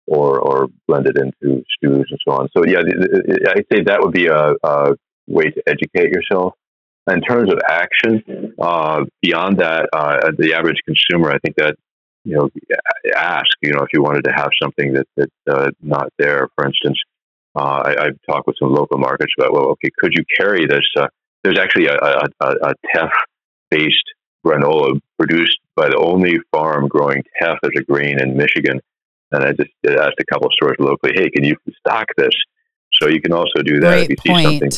[0.06, 2.48] or or blended into stews and so on.
[2.56, 4.96] So yeah, I'd say that would be a, a
[5.26, 6.54] way to educate yourself.
[7.08, 11.76] In terms of action, uh, beyond that, uh, the average consumer, I think that
[12.24, 12.50] you know,
[13.14, 16.48] ask you know if you wanted to have something that that's uh, not there.
[16.56, 16.98] For instance,
[17.54, 20.84] uh, I, have talked with some local markets about, well, okay, could you carry this?
[20.96, 21.06] Uh,
[21.42, 23.10] there's actually a, a, a teff
[23.70, 24.04] based
[24.44, 28.80] granola produced by the only farm growing teff as a grain in Michigan.
[29.32, 32.34] And I just asked a couple of stores locally, hey, can you stock this?
[32.92, 34.46] So you can also do that Great if you point.
[34.46, 34.70] see something.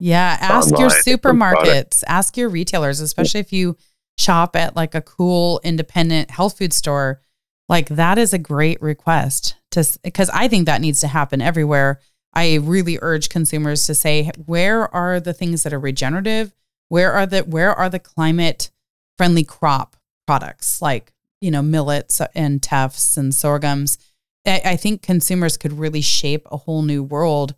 [0.00, 3.76] Yeah, ask your supermarkets, ask your retailers, especially if you
[4.18, 7.20] shop at like a cool independent health food store.
[7.68, 12.00] Like that is a great request to because I think that needs to happen everywhere
[12.34, 16.52] I really urge consumers to say, where are the things that are regenerative?
[16.88, 18.70] Where are the where are the climate
[19.16, 19.96] friendly crop
[20.26, 21.12] products like
[21.44, 23.98] you know millets and teffs and sorghums?
[24.46, 27.54] I, I think consumers could really shape a whole new world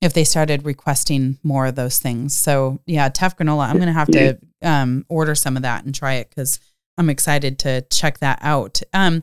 [0.00, 2.34] if they started requesting more of those things.
[2.34, 3.68] So yeah, teff granola.
[3.68, 6.60] I'm gonna have to um, order some of that and try it because
[6.98, 8.80] I'm excited to check that out.
[8.92, 9.22] Um,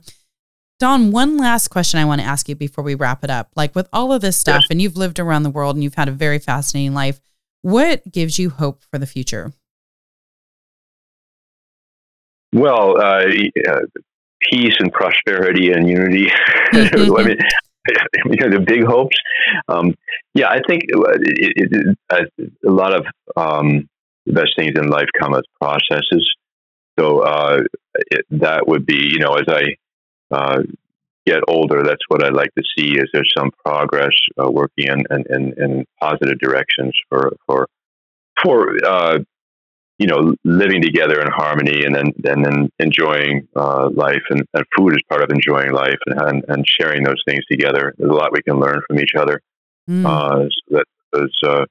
[0.80, 3.51] Don, one last question I want to ask you before we wrap it up.
[3.56, 6.10] Like with all of this stuff, and you've lived around the world and you've had
[6.10, 7.22] a very fascinating life,
[7.62, 9.54] what gives you hope for the future?
[12.54, 13.26] Well, uh,
[13.68, 13.80] uh,
[14.39, 16.28] peace and prosperity and unity.
[16.74, 17.38] I mean,
[18.30, 19.18] because the big hopes.
[19.68, 19.95] Um,
[20.34, 20.97] yeah, I think it,
[21.58, 23.89] it, it, a lot of um,
[24.26, 26.34] the best things in life come as processes.
[26.99, 27.62] So uh,
[28.32, 29.64] that would be, you know, as I
[30.32, 30.60] uh,
[31.26, 32.91] get older, that's what I'd like to see.
[32.91, 37.68] Is there some progress uh, working in, in, in, positive directions for for
[38.43, 39.20] for uh,
[39.99, 44.65] you know, living together in harmony and then and then enjoying uh, life and, and,
[44.75, 47.93] food is part of enjoying life and, and, and sharing those things together.
[47.97, 49.39] There's a lot we can learn from each other.
[49.89, 50.05] Mm.
[50.05, 51.65] Uh, so that those uh,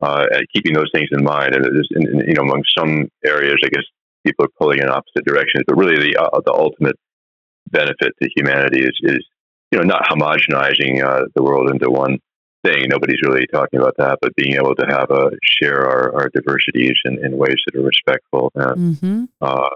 [0.00, 3.68] uh, keeping those things in mind, and in, in, you know, among some areas, I
[3.68, 3.84] guess
[4.24, 6.96] people are pulling in opposite directions, but really the uh, the ultimate
[7.70, 9.24] benefit to humanity is is
[9.70, 12.18] you know not homogenizing uh, the world into one
[12.66, 12.86] thing.
[12.88, 16.94] Nobody's really talking about that, but being able to have a share our, our diversities
[17.04, 19.24] in, in ways that are respectful and, mm-hmm.
[19.40, 19.68] uh,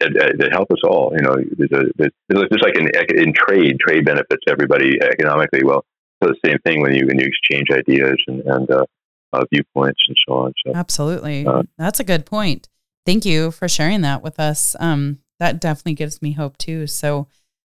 [0.00, 1.12] and that help us all.
[1.16, 5.64] You know, there's, a, there's just like in, in trade, trade benefits everybody economically.
[5.64, 5.84] Well,
[6.22, 8.84] so the same thing when you when you exchange ideas and, and uh,
[9.32, 10.52] uh, viewpoints and so on.
[10.64, 12.68] So absolutely, uh, that's a good point.
[13.04, 14.74] Thank you for sharing that with us.
[14.80, 16.86] Um, that definitely gives me hope too.
[16.86, 17.28] So,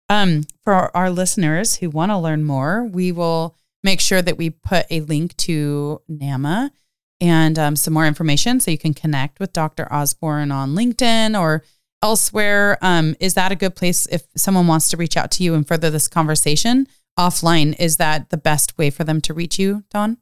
[0.08, 4.50] um, for our listeners who want to learn more, we will make sure that we
[4.50, 6.72] put a link to NAMA
[7.20, 9.92] and um, some more information so you can connect with Dr.
[9.92, 11.62] Osborn on LinkedIn or
[12.02, 12.78] elsewhere.
[12.82, 15.66] Um, is that a good place if someone wants to reach out to you and
[15.66, 17.78] further this conversation offline?
[17.78, 20.18] Is that the best way for them to reach you, Don?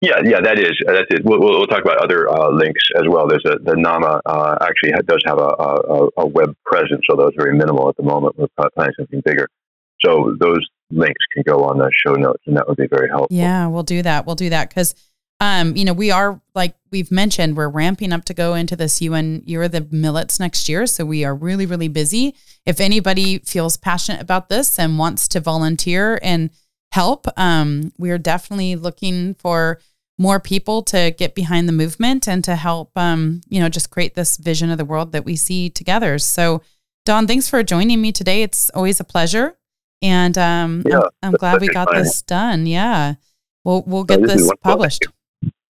[0.00, 1.24] Yeah, yeah, that is that's it.
[1.24, 3.26] We'll, we'll talk about other uh, links as well.
[3.26, 7.36] There's a the NAMA uh, actually does have a, a, a, web presence, although it's
[7.36, 8.38] very minimal at the moment.
[8.38, 9.48] We're planning something bigger.
[10.04, 13.36] So those links can go on the show notes, and that would be very helpful.
[13.36, 14.26] Yeah, we'll do that.
[14.26, 14.94] We'll do that because,
[15.40, 19.02] um, you know, we are like we've mentioned, we're ramping up to go into this
[19.02, 22.34] UN Year of the Millets next year, so we are really, really busy.
[22.64, 26.50] If anybody feels passionate about this and wants to volunteer and
[26.92, 29.78] help, um, we are definitely looking for
[30.20, 34.14] more people to get behind the movement and to help, um, you know, just create
[34.14, 36.18] this vision of the world that we see together.
[36.18, 36.62] So.
[37.04, 38.42] Don, thanks for joining me today.
[38.42, 39.56] It's always a pleasure.
[40.02, 42.66] And um, yeah, I'm, I'm glad we got this done.
[42.66, 43.14] Yeah.
[43.64, 45.06] We'll, we'll get this, this published.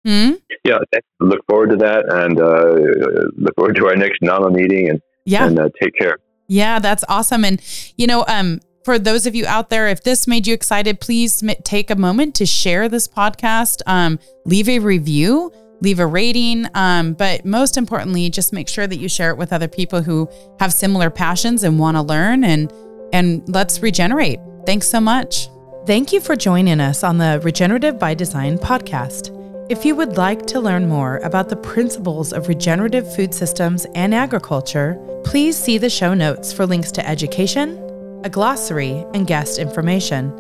[0.05, 0.33] Hmm?
[0.65, 0.79] Yeah,
[1.21, 5.47] look forward to that and uh, look forward to our next NAMA meeting and, yeah.
[5.47, 6.19] and uh, take care.
[6.47, 7.45] Yeah, that's awesome.
[7.45, 7.61] And,
[7.97, 11.43] you know, um, for those of you out there, if this made you excited, please
[11.65, 16.67] take a moment to share this podcast, um, leave a review, leave a rating.
[16.75, 20.29] Um, but most importantly, just make sure that you share it with other people who
[20.61, 22.73] have similar passions and want to learn and
[23.13, 24.41] and let's regenerate.
[24.67, 25.49] Thanks so much.
[25.87, 29.35] Thank you for joining us on the Regenerative by Design podcast.
[29.71, 34.15] If you would like to learn more about the principles of regenerative food systems and
[34.15, 37.79] agriculture, please see the show notes for links to education,
[38.25, 40.31] a glossary, and guest information.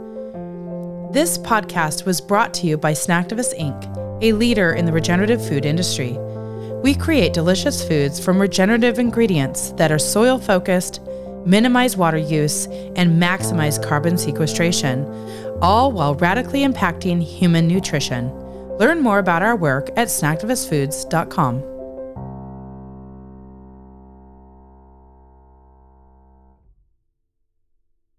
[1.12, 5.64] This podcast was brought to you by Snacktivist Inc., a leader in the regenerative food
[5.64, 6.18] industry.
[6.82, 11.00] We create delicious foods from regenerative ingredients that are soil focused,
[11.46, 12.66] minimize water use,
[12.96, 15.04] and maximize carbon sequestration,
[15.60, 18.30] all while radically impacting human nutrition.
[18.78, 21.77] Learn more about our work at snacktivistfoods.com.